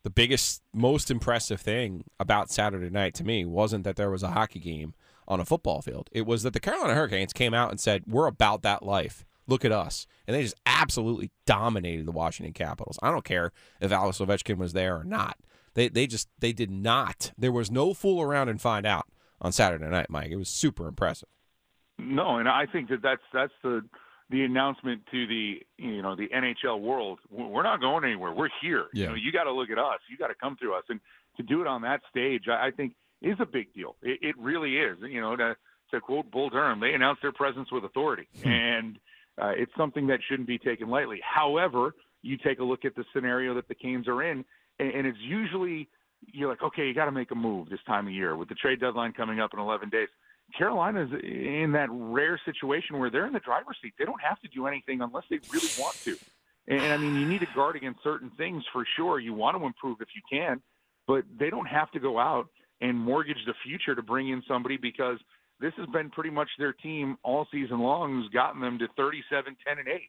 the 0.04 0.10
biggest, 0.10 0.62
most 0.74 1.12
impressive 1.12 1.60
thing 1.60 2.04
about 2.20 2.50
Saturday 2.50 2.90
night 2.90 3.14
to 3.16 3.24
me 3.24 3.46
wasn't 3.46 3.84
that 3.84 3.96
there 3.96 4.10
was 4.10 4.24
a 4.24 4.32
hockey 4.32 4.60
game 4.60 4.94
on 5.28 5.40
a 5.40 5.46
football 5.46 5.82
field. 5.82 6.10
It 6.12 6.26
was 6.26 6.44
that 6.44 6.54
the 6.54 6.60
Carolina 6.60 6.96
Hurricanes 6.96 7.34
came 7.34 7.54
out 7.54 7.70
and 7.70 7.80
said, 7.80 8.04
"We're 8.08 8.28
about 8.28 8.62
that 8.64 8.84
life. 8.84 9.26
Look 9.48 9.66
at 9.66 9.72
us," 9.72 10.08
and 10.28 10.36
they 10.36 10.42
just 10.44 10.60
absolutely 10.66 11.32
dominated 11.46 12.06
the 12.06 12.12
Washington 12.12 12.54
Capitals. 12.54 12.98
I 13.04 13.12
don't 13.12 13.26
care 13.26 13.52
if 13.80 13.92
Alex 13.92 14.20
Ovechkin 14.20 14.58
was 14.58 14.74
there 14.74 14.96
or 14.96 15.04
not. 15.04 15.38
They 15.76 15.90
they 15.90 16.08
just 16.08 16.30
they 16.40 16.54
did 16.54 16.72
not. 16.72 17.32
There 17.38 17.52
was 17.52 17.70
no 17.70 17.94
fool 17.94 18.22
around 18.22 18.50
and 18.50 18.60
find 18.60 18.86
out 18.86 19.06
on 19.42 19.52
Saturday 19.52 19.88
night, 19.88 20.10
Mike. 20.10 20.32
It 20.32 20.38
was 20.38 20.50
super 20.50 20.88
impressive. 20.88 21.30
No, 21.98 22.38
and 22.38 22.48
I 22.48 22.66
think 22.66 22.90
that 22.90 23.02
that's 23.02 23.22
that's 23.34 23.54
the 23.64 23.82
the 24.30 24.44
announcement 24.44 25.02
to 25.12 25.28
the 25.28 25.62
you 25.78 26.02
know 26.02 26.16
the 26.16 26.28
NHL 26.28 26.80
world. 26.82 27.20
We're 27.30 27.64
not 27.64 27.82
going 27.82 28.04
anywhere. 28.04 28.32
We're 28.32 28.50
here. 28.62 28.86
Yeah. 28.94 29.04
You 29.06 29.10
know, 29.10 29.16
you 29.16 29.32
got 29.32 29.44
to 29.46 29.52
look 29.52 29.70
at 29.70 29.78
us. 29.80 30.00
You 30.10 30.18
got 30.18 30.28
to 30.28 30.36
come 30.36 30.56
through 30.58 30.76
us, 30.76 30.84
and 30.90 31.00
to 31.38 31.44
do 31.44 31.62
it 31.62 31.68
on 31.68 31.82
that 31.84 32.02
stage, 32.10 32.44
I, 32.50 32.72
think 32.72 32.94
is 33.22 33.38
a 33.40 33.46
big 33.46 33.74
deal. 33.74 33.96
It, 34.02 34.20
it 34.22 34.38
really 34.38 34.78
is. 34.78 34.98
You 35.02 35.22
know, 35.22 35.36
to 35.36 35.56
to 35.92 36.00
quote 36.00 36.30
Bull 36.30 36.50
Durham, 36.50 36.80
they 36.80 36.94
announced 36.94 37.22
their 37.22 37.32
presence 37.32 37.72
with 37.72 37.84
authority, 37.84 38.28
Hmm. 38.44 38.48
and 38.50 39.00
uh, 39.42 39.54
it's 39.56 39.72
something 39.78 40.08
that 40.08 40.20
shouldn't 40.28 40.48
be 40.48 40.58
taken 40.60 40.90
lightly. 40.90 41.20
However, 41.24 41.96
you 42.22 42.38
take 42.38 42.60
a 42.60 42.64
look 42.64 42.86
at 42.86 42.96
the 42.96 43.06
scenario 43.14 43.54
that 43.56 43.68
the 43.68 43.76
Canes 43.76 44.08
are 44.08 44.22
in, 44.22 44.44
and, 44.80 44.92
and 44.92 45.08
it's 45.08 45.18
usually 45.22 45.88
you're 46.34 46.50
like, 46.50 46.62
okay, 46.62 46.86
you 46.86 46.94
got 46.94 47.06
to 47.06 47.12
make 47.12 47.32
a 47.32 47.36
move 47.36 47.70
this 47.70 47.80
time 47.88 48.06
of 48.06 48.14
year 48.14 48.36
with 48.36 48.50
the 48.50 48.56
trade 48.56 48.82
deadline 48.82 49.14
coming 49.14 49.40
up 49.40 49.52
in 49.54 49.60
11 49.60 49.90
days. 49.90 50.10
Carolina's 50.58 51.10
in 51.24 51.72
that 51.74 51.90
rare 51.92 52.40
situation 52.46 53.00
where 53.00 53.10
they're 53.10 53.28
in 53.28 53.34
the 53.34 53.40
driver's 53.40 53.78
seat. 53.82 53.94
They 53.98 54.06
don't 54.06 54.22
have 54.22 54.40
to 54.42 54.48
do 54.48 54.68
anything 54.68 55.02
unless 55.02 55.24
they 55.30 55.40
really 55.52 55.70
want 55.80 55.96
to. 56.04 56.18
And, 56.68 56.94
I 56.94 56.98
mean, 56.98 57.16
you 57.16 57.28
need 57.28 57.40
to 57.40 57.48
guard 57.56 57.76
against 57.76 58.04
certain 58.04 58.32
things 58.38 58.64
for 58.72 58.86
sure. 58.96 59.20
You 59.20 59.34
want 59.34 59.58
to 59.58 59.66
improve 59.66 59.98
if 60.02 60.10
you 60.16 60.22
can, 60.30 60.62
but 61.08 61.24
they 61.40 61.50
don't 61.50 61.68
have 61.68 61.92
to 61.92 62.00
go 62.00 62.20
out 62.20 62.48
and 62.82 62.98
mortgage 62.98 63.44
the 63.46 63.56
future 63.64 63.96
to 63.96 64.04
bring 64.04 64.30
in 64.30 64.44
somebody 64.48 64.78
because 64.78 65.18
this 65.60 65.74
has 65.78 65.88
been 65.88 66.10
pretty 66.10 66.30
much 66.30 66.48
their 66.58 66.74
team 66.74 67.18
all 67.24 67.48
season 67.52 67.80
long 67.80 68.14
who's 68.14 68.30
gotten 68.30 68.62
them 68.62 68.78
to 68.80 68.88
37, 68.96 69.58
10, 69.68 69.78
and 69.80 69.88
8. 69.88 70.02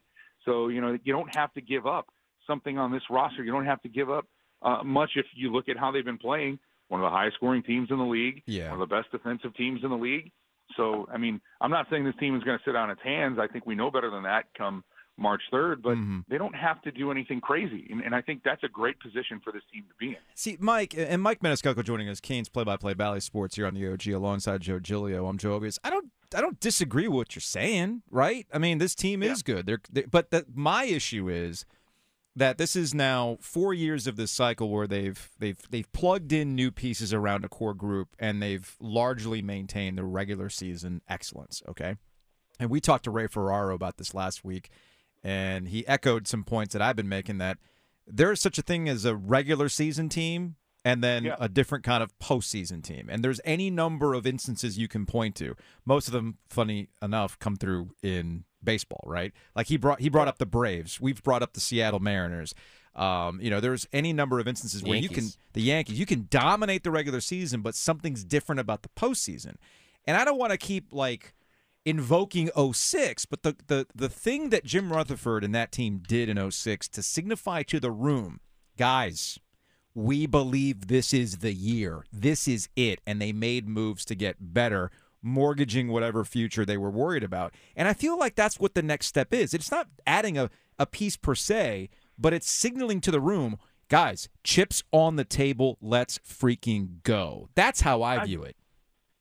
So, 0.45 0.67
you 0.69 0.81
know, 0.81 0.97
you 1.03 1.13
don't 1.13 1.35
have 1.35 1.53
to 1.53 1.61
give 1.61 1.85
up 1.85 2.07
something 2.47 2.77
on 2.77 2.91
this 2.91 3.03
roster. 3.09 3.43
You 3.43 3.51
don't 3.51 3.65
have 3.65 3.81
to 3.81 3.89
give 3.89 4.09
up 4.09 4.25
uh, 4.61 4.83
much 4.83 5.11
if 5.15 5.25
you 5.35 5.51
look 5.51 5.67
at 5.67 5.77
how 5.77 5.91
they've 5.91 6.05
been 6.05 6.17
playing. 6.17 6.59
One 6.91 6.99
of 6.99 7.05
the 7.05 7.09
highest 7.15 7.37
scoring 7.37 7.63
teams 7.63 7.89
in 7.89 7.97
the 7.97 8.03
league, 8.03 8.43
Yeah. 8.47 8.69
one 8.69 8.81
of 8.81 8.89
the 8.89 8.93
best 8.95 9.09
defensive 9.13 9.55
teams 9.55 9.79
in 9.81 9.89
the 9.89 9.95
league. 9.97 10.29
So, 10.75 11.07
I 11.13 11.17
mean, 11.17 11.39
I'm 11.61 11.71
not 11.71 11.87
saying 11.89 12.03
this 12.03 12.15
team 12.19 12.35
is 12.35 12.43
going 12.43 12.57
to 12.57 12.63
sit 12.65 12.75
on 12.75 12.89
its 12.89 13.01
hands. 13.01 13.39
I 13.39 13.47
think 13.47 13.65
we 13.65 13.75
know 13.75 13.89
better 13.89 14.09
than 14.11 14.23
that 14.23 14.45
come 14.57 14.83
March 15.17 15.41
3rd, 15.53 15.81
but 15.81 15.95
Mhm. 15.97 16.25
they 16.27 16.37
don't 16.37 16.53
have 16.55 16.81
to 16.81 16.91
do 16.91 17.09
anything 17.11 17.39
crazy. 17.39 17.87
And, 17.89 18.01
and 18.01 18.13
I 18.13 18.21
think 18.21 18.43
that's 18.43 18.63
a 18.63 18.67
great 18.67 18.99
position 18.99 19.39
for 19.41 19.53
this 19.53 19.61
team 19.71 19.83
to 19.87 19.93
be 19.99 20.09
in. 20.09 20.17
See, 20.35 20.57
Mike 20.59 20.93
and 20.97 21.21
Mike 21.21 21.39
Maniscalco 21.39 21.81
joining 21.81 22.09
us, 22.09 22.19
Canes 22.19 22.49
play-by-play 22.49 22.95
Bally 22.95 23.21
Sports 23.21 23.55
here 23.55 23.67
on 23.67 23.73
the 23.73 23.87
OG 23.89 24.07
alongside 24.11 24.59
Joe 24.61 24.79
Giglio. 24.79 25.27
I'm 25.27 25.37
Joe 25.37 25.59
Ovies. 25.59 25.77
I 25.85 25.89
don't, 25.91 26.11
I 26.35 26.41
don't 26.41 26.59
disagree 26.59 27.07
with 27.07 27.15
what 27.15 27.35
you're 27.35 27.41
saying, 27.41 28.03
right? 28.09 28.47
I 28.53 28.57
mean, 28.57 28.79
this 28.79 28.95
team 28.95 29.23
is 29.23 29.43
good. 29.43 29.65
They're, 29.65 29.81
they, 29.91 30.03
but 30.03 30.31
the, 30.31 30.45
my 30.53 30.83
issue 30.85 31.29
is 31.29 31.65
that 32.35 32.57
this 32.57 32.75
is 32.75 32.93
now 32.93 33.37
four 33.41 33.73
years 33.73 34.07
of 34.07 34.15
this 34.15 34.31
cycle 34.31 34.69
where 34.69 34.87
they've 34.87 35.29
they've 35.39 35.59
they've 35.69 35.91
plugged 35.91 36.31
in 36.31 36.55
new 36.55 36.71
pieces 36.71 37.13
around 37.13 37.43
a 37.43 37.49
core 37.49 37.73
group 37.73 38.15
and 38.19 38.41
they've 38.41 38.75
largely 38.79 39.41
maintained 39.41 39.97
the 39.97 40.03
regular 40.05 40.49
season 40.49 41.01
excellence. 41.09 41.61
Okay, 41.67 41.95
and 42.59 42.69
we 42.69 42.79
talked 42.79 43.03
to 43.05 43.11
Ray 43.11 43.27
Ferraro 43.27 43.75
about 43.75 43.97
this 43.97 44.13
last 44.13 44.43
week, 44.45 44.69
and 45.23 45.67
he 45.67 45.85
echoed 45.87 46.27
some 46.27 46.43
points 46.43 46.73
that 46.73 46.81
I've 46.81 46.95
been 46.95 47.09
making 47.09 47.37
that 47.39 47.57
there 48.07 48.31
is 48.31 48.41
such 48.41 48.57
a 48.57 48.61
thing 48.61 48.87
as 48.89 49.05
a 49.05 49.15
regular 49.15 49.69
season 49.69 50.09
team 50.09 50.55
and 50.83 51.03
then 51.03 51.25
Yeah. 51.25 51.35
a 51.39 51.47
different 51.47 51.83
kind 51.83 52.01
of 52.01 52.17
postseason 52.17 52.83
team. 52.83 53.07
And 53.09 53.23
there's 53.23 53.39
any 53.45 53.69
number 53.69 54.15
of 54.15 54.25
instances 54.25 54.79
you 54.79 54.87
can 54.87 55.05
point 55.05 55.35
to. 55.35 55.55
Most 55.85 56.07
of 56.07 56.11
them, 56.13 56.39
funny 56.49 56.89
enough, 57.03 57.37
come 57.37 57.55
through 57.55 57.91
in 58.01 58.45
baseball, 58.63 59.03
right? 59.05 59.33
Like 59.55 59.67
he 59.67 59.77
brought 59.77 59.99
he 59.99 60.09
brought 60.09 60.27
up 60.27 60.37
the 60.37 60.45
Braves. 60.45 60.99
We've 60.99 61.21
brought 61.23 61.41
up 61.43 61.53
the 61.53 61.59
Seattle 61.59 61.99
Mariners. 61.99 62.53
Um, 62.95 63.39
you 63.41 63.49
know, 63.49 63.61
there's 63.61 63.87
any 63.93 64.11
number 64.11 64.39
of 64.39 64.47
instances 64.47 64.83
where 64.83 64.97
you 64.97 65.09
can 65.09 65.27
the 65.53 65.61
Yankees, 65.61 65.99
you 65.99 66.05
can 66.05 66.27
dominate 66.29 66.83
the 66.83 66.91
regular 66.91 67.21
season, 67.21 67.61
but 67.61 67.75
something's 67.75 68.23
different 68.23 68.59
about 68.59 68.81
the 68.81 68.89
postseason. 68.89 69.55
And 70.05 70.17
I 70.17 70.25
don't 70.25 70.37
want 70.37 70.51
to 70.51 70.57
keep 70.57 70.91
like 70.91 71.33
invoking 71.85 72.49
06, 72.73 73.25
but 73.25 73.43
the, 73.43 73.55
the 73.67 73.87
the 73.95 74.09
thing 74.09 74.49
that 74.49 74.65
Jim 74.65 74.91
Rutherford 74.91 75.43
and 75.43 75.55
that 75.55 75.71
team 75.71 76.01
did 76.05 76.27
in 76.29 76.51
06 76.51 76.89
to 76.89 77.01
signify 77.01 77.63
to 77.63 77.79
the 77.79 77.91
room, 77.91 78.41
guys, 78.77 79.39
we 79.93 80.25
believe 80.25 80.87
this 80.87 81.13
is 81.13 81.39
the 81.39 81.53
year. 81.53 82.03
This 82.11 82.47
is 82.47 82.69
it. 82.75 82.99
And 83.05 83.21
they 83.21 83.31
made 83.31 83.67
moves 83.67 84.05
to 84.05 84.15
get 84.15 84.53
better, 84.53 84.91
mortgaging 85.21 85.87
whatever 85.87 86.23
future 86.23 86.65
they 86.65 86.77
were 86.77 86.89
worried 86.89 87.23
about. 87.23 87.53
And 87.75 87.87
I 87.87 87.93
feel 87.93 88.17
like 88.17 88.35
that's 88.35 88.59
what 88.59 88.73
the 88.73 88.81
next 88.81 89.07
step 89.07 89.33
is. 89.33 89.53
It's 89.53 89.71
not 89.71 89.87
adding 90.05 90.37
a, 90.37 90.49
a 90.79 90.85
piece 90.85 91.17
per 91.17 91.35
se, 91.35 91.89
but 92.17 92.33
it's 92.33 92.49
signaling 92.49 93.01
to 93.01 93.11
the 93.11 93.21
room, 93.21 93.57
guys, 93.89 94.29
chips 94.43 94.83
on 94.91 95.15
the 95.15 95.25
table. 95.25 95.77
Let's 95.81 96.19
freaking 96.19 97.03
go. 97.03 97.49
That's 97.55 97.81
how 97.81 98.01
I 98.01 98.25
view 98.25 98.43
it. 98.43 98.55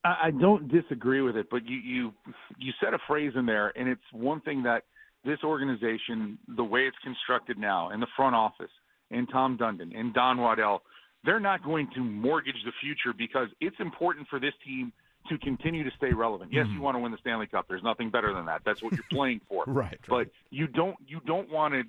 I 0.04 0.16
I 0.24 0.30
don't 0.30 0.68
disagree 0.68 1.20
with 1.20 1.36
it, 1.36 1.48
but 1.50 1.66
you 1.66 1.76
you 1.76 2.12
you 2.58 2.72
said 2.82 2.94
a 2.94 2.98
phrase 3.06 3.32
in 3.36 3.46
there, 3.46 3.72
and 3.76 3.88
it's 3.88 4.00
one 4.12 4.40
thing 4.40 4.62
that 4.62 4.84
this 5.24 5.38
organization, 5.44 6.38
the 6.56 6.64
way 6.64 6.86
it's 6.86 6.96
constructed 7.04 7.58
now, 7.58 7.90
in 7.90 8.00
the 8.00 8.06
front 8.16 8.34
office, 8.34 8.70
and 9.10 9.28
Tom 9.30 9.58
Dundon 9.58 9.98
and 9.98 10.14
Don 10.14 10.38
Waddell, 10.38 10.82
they're 11.24 11.40
not 11.40 11.62
going 11.62 11.88
to 11.94 12.00
mortgage 12.00 12.56
the 12.64 12.72
future 12.80 13.14
because 13.16 13.48
it's 13.60 13.76
important 13.78 14.28
for 14.28 14.40
this 14.40 14.54
team 14.64 14.92
to 15.30 15.38
continue 15.38 15.82
to 15.82 15.90
stay 15.96 16.12
relevant. 16.12 16.52
Yes, 16.52 16.66
you 16.74 16.80
want 16.82 16.94
to 16.96 16.98
win 16.98 17.10
the 17.12 17.18
Stanley 17.18 17.46
Cup. 17.46 17.64
There's 17.68 17.82
nothing 17.82 18.10
better 18.10 18.34
than 18.34 18.44
that. 18.46 18.60
That's 18.64 18.82
what 18.82 18.92
you're 18.92 19.04
playing 19.10 19.40
for. 19.48 19.64
Right, 19.66 19.98
But 20.08 20.28
you 20.50 20.66
don't 20.66 20.96
you 21.06 21.20
don't 21.26 21.50
want 21.50 21.72
to. 21.74 21.82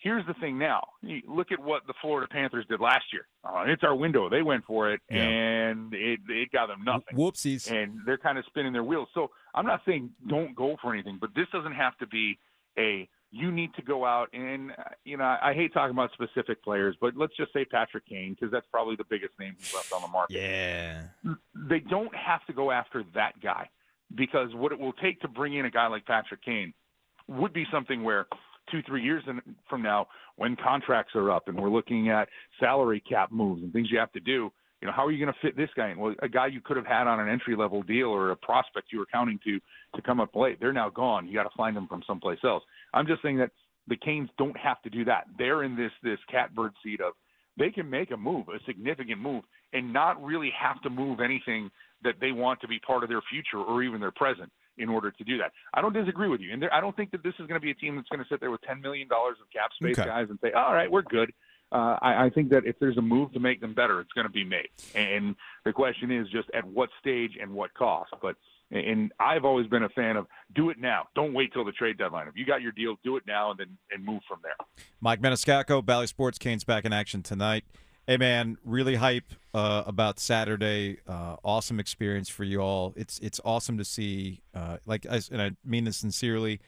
Here's 0.00 0.24
the 0.26 0.34
thing. 0.34 0.58
Now, 0.58 0.86
look 1.26 1.50
at 1.50 1.58
what 1.58 1.84
the 1.88 1.94
Florida 2.00 2.28
Panthers 2.30 2.64
did 2.68 2.78
last 2.80 3.06
year. 3.12 3.26
Uh, 3.42 3.64
it's 3.66 3.82
our 3.82 3.96
window. 3.96 4.28
They 4.28 4.42
went 4.42 4.64
for 4.64 4.92
it, 4.92 5.00
Yeah. 5.10 5.22
and 5.22 5.92
it 5.94 6.20
it 6.28 6.52
got 6.52 6.66
them 6.68 6.84
nothing 6.84 7.16
Whoopsies. 7.16 7.70
and 7.70 8.00
they're 8.06 8.18
kind 8.18 8.38
of 8.38 8.44
spinning 8.46 8.72
their 8.72 8.84
wheels. 8.84 9.08
So 9.14 9.30
I'm 9.54 9.66
not 9.66 9.80
saying 9.86 10.10
don't 10.28 10.54
go 10.54 10.76
for 10.82 10.92
anything, 10.92 11.18
but 11.20 11.30
this 11.34 11.46
doesn't 11.52 11.72
have 11.74 11.96
to 11.98 12.06
be 12.06 12.38
a 12.78 13.08
you 13.30 13.52
need 13.52 13.74
to 13.74 13.82
go 13.82 14.04
out 14.06 14.28
and 14.32 14.72
you 15.04 15.16
know 15.16 15.24
I 15.24 15.52
hate 15.54 15.72
talking 15.74 15.92
about 15.92 16.10
specific 16.12 16.62
players, 16.62 16.96
but 17.00 17.16
let's 17.16 17.36
just 17.36 17.52
say 17.52 17.64
Patrick 17.64 18.06
Kane 18.06 18.34
because 18.34 18.50
that's 18.50 18.66
probably 18.70 18.96
the 18.96 19.04
biggest 19.04 19.32
name 19.38 19.54
he's 19.58 19.74
left 19.74 19.92
on 19.92 20.02
the 20.02 20.08
market. 20.08 20.36
Yeah. 20.36 21.02
They 21.68 21.80
don't 21.80 22.14
have 22.14 22.44
to 22.46 22.52
go 22.52 22.70
after 22.70 23.04
that 23.14 23.40
guy 23.42 23.68
because 24.14 24.54
what 24.54 24.72
it 24.72 24.78
will 24.78 24.94
take 24.94 25.20
to 25.20 25.28
bring 25.28 25.54
in 25.54 25.66
a 25.66 25.70
guy 25.70 25.86
like 25.88 26.06
Patrick 26.06 26.42
Kane 26.42 26.72
would 27.26 27.52
be 27.52 27.66
something 27.70 28.02
where 28.02 28.26
two, 28.70 28.82
three 28.82 29.02
years 29.02 29.22
in, 29.26 29.40
from 29.68 29.82
now, 29.82 30.06
when 30.36 30.56
contracts 30.56 31.14
are 31.14 31.30
up 31.30 31.48
and 31.48 31.58
we're 31.58 31.70
looking 31.70 32.10
at 32.10 32.28
salary 32.58 33.02
cap 33.06 33.30
moves 33.30 33.62
and 33.62 33.72
things 33.72 33.88
you 33.90 33.98
have 33.98 34.12
to 34.12 34.20
do, 34.20 34.50
you 34.80 34.86
know, 34.86 34.92
how 34.92 35.04
are 35.04 35.10
you 35.10 35.24
going 35.24 35.34
to 35.34 35.40
fit 35.46 35.56
this 35.56 35.70
guy 35.76 35.90
in? 35.90 35.98
Well, 35.98 36.14
a 36.22 36.28
guy 36.28 36.46
you 36.46 36.60
could 36.60 36.76
have 36.76 36.86
had 36.86 37.06
on 37.06 37.20
an 37.20 37.28
entry 37.28 37.56
level 37.56 37.82
deal 37.82 38.06
or 38.06 38.30
a 38.30 38.36
prospect 38.36 38.92
you 38.92 38.98
were 38.98 39.06
counting 39.12 39.40
to 39.44 39.58
to 39.96 40.02
come 40.02 40.20
up 40.20 40.36
late, 40.36 40.58
they're 40.60 40.72
now 40.72 40.88
gone. 40.90 41.26
You 41.26 41.34
got 41.34 41.44
to 41.44 41.56
find 41.56 41.76
them 41.76 41.88
from 41.88 42.02
someplace 42.06 42.38
else. 42.44 42.62
I'm 42.94 43.06
just 43.06 43.22
saying 43.22 43.38
that 43.38 43.50
the 43.88 43.96
Canes 43.96 44.28
don't 44.38 44.56
have 44.56 44.80
to 44.82 44.90
do 44.90 45.04
that. 45.06 45.24
They're 45.38 45.64
in 45.64 45.76
this 45.76 45.92
this 46.02 46.18
catbird 46.30 46.72
seat 46.82 47.00
of 47.00 47.14
they 47.58 47.70
can 47.70 47.90
make 47.90 48.12
a 48.12 48.16
move, 48.16 48.48
a 48.48 48.62
significant 48.66 49.20
move, 49.20 49.42
and 49.72 49.92
not 49.92 50.22
really 50.22 50.52
have 50.58 50.80
to 50.82 50.90
move 50.90 51.20
anything 51.20 51.70
that 52.04 52.14
they 52.20 52.30
want 52.30 52.60
to 52.60 52.68
be 52.68 52.78
part 52.78 53.02
of 53.02 53.08
their 53.08 53.22
future 53.28 53.58
or 53.58 53.82
even 53.82 53.98
their 54.00 54.12
present 54.12 54.52
in 54.76 54.88
order 54.88 55.10
to 55.10 55.24
do 55.24 55.36
that. 55.38 55.50
I 55.74 55.80
don't 55.80 55.92
disagree 55.92 56.28
with 56.28 56.40
you, 56.40 56.52
and 56.52 56.62
there, 56.62 56.72
I 56.72 56.80
don't 56.80 56.94
think 56.94 57.10
that 57.10 57.24
this 57.24 57.34
is 57.40 57.48
going 57.48 57.60
to 57.60 57.64
be 57.64 57.72
a 57.72 57.74
team 57.74 57.96
that's 57.96 58.08
going 58.08 58.20
to 58.20 58.26
sit 58.30 58.38
there 58.38 58.52
with 58.52 58.62
ten 58.62 58.80
million 58.80 59.08
dollars 59.08 59.38
of 59.42 59.50
cap 59.50 59.70
space, 59.74 59.98
Okay. 59.98 60.08
guys, 60.08 60.26
and 60.30 60.38
say, 60.40 60.52
"All 60.52 60.72
right, 60.72 60.88
we're 60.90 61.02
good." 61.02 61.32
Uh, 61.70 61.98
I, 62.00 62.26
I 62.26 62.30
think 62.30 62.50
that 62.50 62.64
if 62.64 62.78
there's 62.78 62.96
a 62.96 63.02
move 63.02 63.32
to 63.32 63.40
make 63.40 63.60
them 63.60 63.74
better, 63.74 64.00
it's 64.00 64.12
going 64.12 64.26
to 64.26 64.32
be 64.32 64.44
made. 64.44 64.68
And 64.94 65.36
the 65.64 65.72
question 65.72 66.10
is 66.10 66.28
just 66.30 66.48
at 66.54 66.64
what 66.64 66.88
stage 67.00 67.32
and 67.40 67.52
what 67.52 67.74
cost. 67.74 68.10
But 68.22 68.36
and 68.70 69.12
I've 69.18 69.44
always 69.44 69.66
been 69.66 69.82
a 69.82 69.88
fan 69.90 70.16
of 70.16 70.26
do 70.54 70.70
it 70.70 70.78
now. 70.78 71.08
Don't 71.14 71.32
wait 71.32 71.52
till 71.52 71.64
the 71.64 71.72
trade 71.72 71.98
deadline. 71.98 72.28
If 72.28 72.36
you 72.36 72.44
got 72.44 72.60
your 72.62 72.72
deal, 72.72 72.96
do 73.02 73.16
it 73.16 73.24
now 73.26 73.50
and 73.50 73.60
then 73.60 73.78
and 73.90 74.04
move 74.04 74.20
from 74.28 74.40
there. 74.42 74.56
Mike 75.00 75.20
Maniscalco, 75.20 75.84
Bally 75.84 76.06
Sports 76.06 76.38
Canes 76.38 76.64
back 76.64 76.84
in 76.84 76.92
action 76.92 77.22
tonight. 77.22 77.64
Hey 78.06 78.16
man, 78.16 78.56
really 78.64 78.94
hype 78.94 79.34
uh, 79.52 79.82
about 79.86 80.18
Saturday. 80.18 80.98
Uh, 81.06 81.36
awesome 81.44 81.78
experience 81.78 82.30
for 82.30 82.44
you 82.44 82.60
all. 82.60 82.94
It's 82.96 83.18
it's 83.18 83.40
awesome 83.44 83.76
to 83.76 83.84
see. 83.84 84.40
Uh, 84.54 84.78
like, 84.86 85.06
I, 85.06 85.20
and 85.30 85.42
I 85.42 85.50
mean 85.64 85.84
this 85.84 85.98
sincerely. 85.98 86.60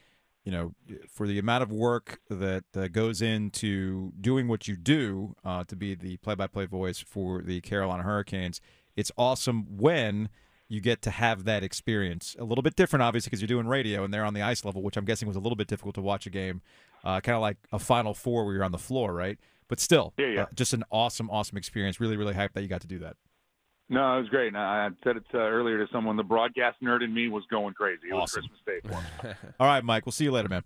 You 0.43 0.51
know, 0.51 0.73
for 1.07 1.27
the 1.27 1.37
amount 1.37 1.61
of 1.61 1.71
work 1.71 2.19
that 2.29 2.63
uh, 2.75 2.87
goes 2.87 3.21
into 3.21 4.11
doing 4.19 4.47
what 4.47 4.67
you 4.67 4.75
do 4.75 5.35
uh, 5.45 5.63
to 5.65 5.75
be 5.75 5.93
the 5.93 6.17
play-by-play 6.17 6.65
voice 6.65 6.99
for 6.99 7.43
the 7.43 7.61
Carolina 7.61 8.01
Hurricanes, 8.01 8.59
it's 8.95 9.11
awesome 9.17 9.77
when 9.77 10.29
you 10.67 10.81
get 10.81 11.01
to 11.03 11.11
have 11.11 11.43
that 11.43 11.63
experience. 11.63 12.35
A 12.39 12.43
little 12.43 12.63
bit 12.63 12.75
different, 12.75 13.03
obviously, 13.03 13.29
because 13.29 13.41
you're 13.41 13.47
doing 13.47 13.67
radio 13.67 14.03
and 14.03 14.11
they're 14.13 14.25
on 14.25 14.33
the 14.33 14.41
ice 14.41 14.65
level, 14.65 14.81
which 14.81 14.97
I'm 14.97 15.05
guessing 15.05 15.27
was 15.27 15.37
a 15.37 15.39
little 15.39 15.57
bit 15.57 15.67
difficult 15.67 15.95
to 15.95 16.01
watch 16.01 16.25
a 16.25 16.29
game, 16.31 16.61
uh, 17.03 17.19
kind 17.19 17.35
of 17.35 17.41
like 17.41 17.57
a 17.71 17.77
Final 17.77 18.13
Four 18.13 18.45
where 18.45 18.55
you're 18.55 18.63
on 18.63 18.71
the 18.71 18.79
floor, 18.79 19.13
right? 19.13 19.37
But 19.67 19.79
still, 19.79 20.13
Yeah, 20.17 20.27
yeah. 20.27 20.41
uh, 20.43 20.45
just 20.55 20.73
an 20.73 20.83
awesome, 20.91 21.29
awesome 21.29 21.57
experience. 21.57 21.99
Really, 21.99 22.17
really 22.17 22.33
hyped 22.33 22.53
that 22.53 22.61
you 22.61 22.67
got 22.67 22.81
to 22.81 22.87
do 22.87 22.99
that. 22.99 23.15
No, 23.91 24.15
it 24.17 24.21
was 24.21 24.29
great. 24.29 24.47
And 24.47 24.57
I 24.57 24.85
I 24.85 24.89
said 25.03 25.17
it 25.17 25.25
uh, 25.33 25.37
earlier 25.37 25.85
to 25.85 25.91
someone. 25.91 26.15
The 26.15 26.23
broadcast 26.23 26.77
nerd 26.81 27.03
in 27.03 27.13
me 27.13 27.27
was 27.27 27.43
going 27.51 27.73
crazy. 27.73 28.07
It 28.09 28.13
Awesome. 28.13 28.43
was 28.43 28.49
Christmas 28.49 28.59
Day 28.65 28.79
for 29.21 29.27
me. 29.27 29.33
All 29.59 29.67
right, 29.67 29.83
Mike. 29.83 30.05
We'll 30.05 30.13
see 30.13 30.23
you 30.23 30.31
later, 30.31 30.47
man. 30.49 30.63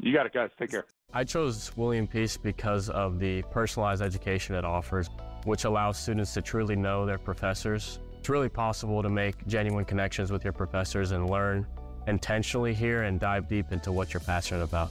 You 0.00 0.12
got 0.12 0.26
it, 0.26 0.32
guys. 0.34 0.50
Take 0.58 0.72
care. 0.72 0.84
I 1.12 1.24
chose 1.24 1.70
William 1.76 2.06
Peace 2.06 2.36
because 2.36 2.90
of 2.90 3.18
the 3.20 3.42
personalized 3.50 4.02
education 4.02 4.54
it 4.56 4.64
offers, 4.64 5.08
which 5.44 5.64
allows 5.64 5.96
students 5.98 6.34
to 6.34 6.42
truly 6.42 6.74
know 6.76 7.06
their 7.06 7.18
professors. 7.18 8.00
It's 8.18 8.28
really 8.28 8.48
possible 8.48 9.02
to 9.02 9.08
make 9.08 9.46
genuine 9.46 9.84
connections 9.84 10.30
with 10.32 10.42
your 10.44 10.52
professors 10.52 11.12
and 11.12 11.30
learn 11.30 11.66
intentionally 12.06 12.74
here 12.74 13.02
and 13.04 13.20
dive 13.20 13.48
deep 13.48 13.70
into 13.72 13.92
what 13.92 14.12
you're 14.12 14.20
passionate 14.20 14.62
about. 14.64 14.90